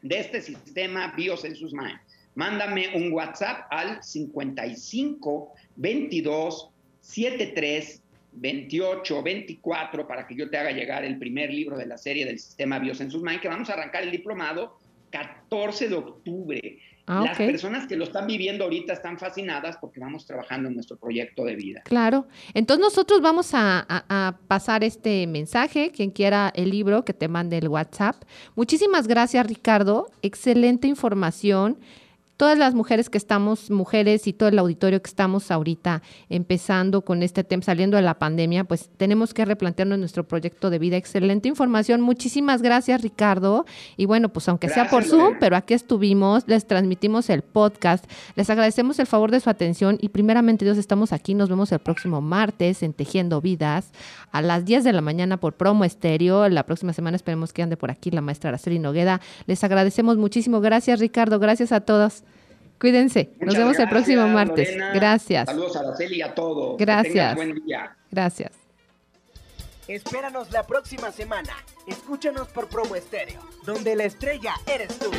[0.02, 1.98] de este sistema Biosensus Mind.
[2.34, 6.70] Mándame un WhatsApp al 55 22
[7.00, 7.99] 73
[8.32, 12.38] 28, 24, para que yo te haga llegar el primer libro de la serie del
[12.38, 14.78] sistema Biosensus Mind, que vamos a arrancar el diplomado
[15.10, 16.78] 14 de octubre.
[17.06, 20.96] Ah, Las personas que lo están viviendo ahorita están fascinadas porque vamos trabajando en nuestro
[20.96, 21.82] proyecto de vida.
[21.82, 22.28] Claro.
[22.54, 25.90] Entonces nosotros vamos a, pasar este mensaje.
[25.90, 28.14] Quien quiera el libro, que te mande el WhatsApp.
[28.54, 30.08] Muchísimas gracias, Ricardo.
[30.22, 31.78] Excelente información
[32.40, 37.22] todas las mujeres que estamos, mujeres y todo el auditorio que estamos ahorita empezando con
[37.22, 40.96] este tema, saliendo de la pandemia, pues tenemos que replantearnos nuestro proyecto de vida.
[40.96, 42.00] Excelente información.
[42.00, 43.66] Muchísimas gracias, Ricardo.
[43.98, 48.10] Y bueno, pues aunque sea por Zoom, pero aquí estuvimos, les transmitimos el podcast.
[48.36, 51.34] Les agradecemos el favor de su atención y primeramente Dios, estamos aquí.
[51.34, 53.92] Nos vemos el próximo martes en Tejiendo Vidas
[54.32, 56.48] a las 10 de la mañana por Promo Estéreo.
[56.48, 59.20] La próxima semana esperemos que ande por aquí la maestra Araceli Nogueda.
[59.44, 60.62] Les agradecemos muchísimo.
[60.62, 61.38] Gracias, Ricardo.
[61.38, 62.24] Gracias a todos.
[62.80, 63.30] Cuídense.
[63.40, 64.74] Nos vemos el próximo martes.
[64.94, 65.46] gracias.
[65.46, 66.78] Saludos a Araceli y a todos.
[66.78, 67.36] Gracias.
[67.36, 67.94] buen día.
[68.10, 68.52] Gracias.
[69.86, 71.52] Espéranos la próxima semana.
[71.86, 75.10] Escúchanos por Promo Estéreo, donde la estrella eres tú.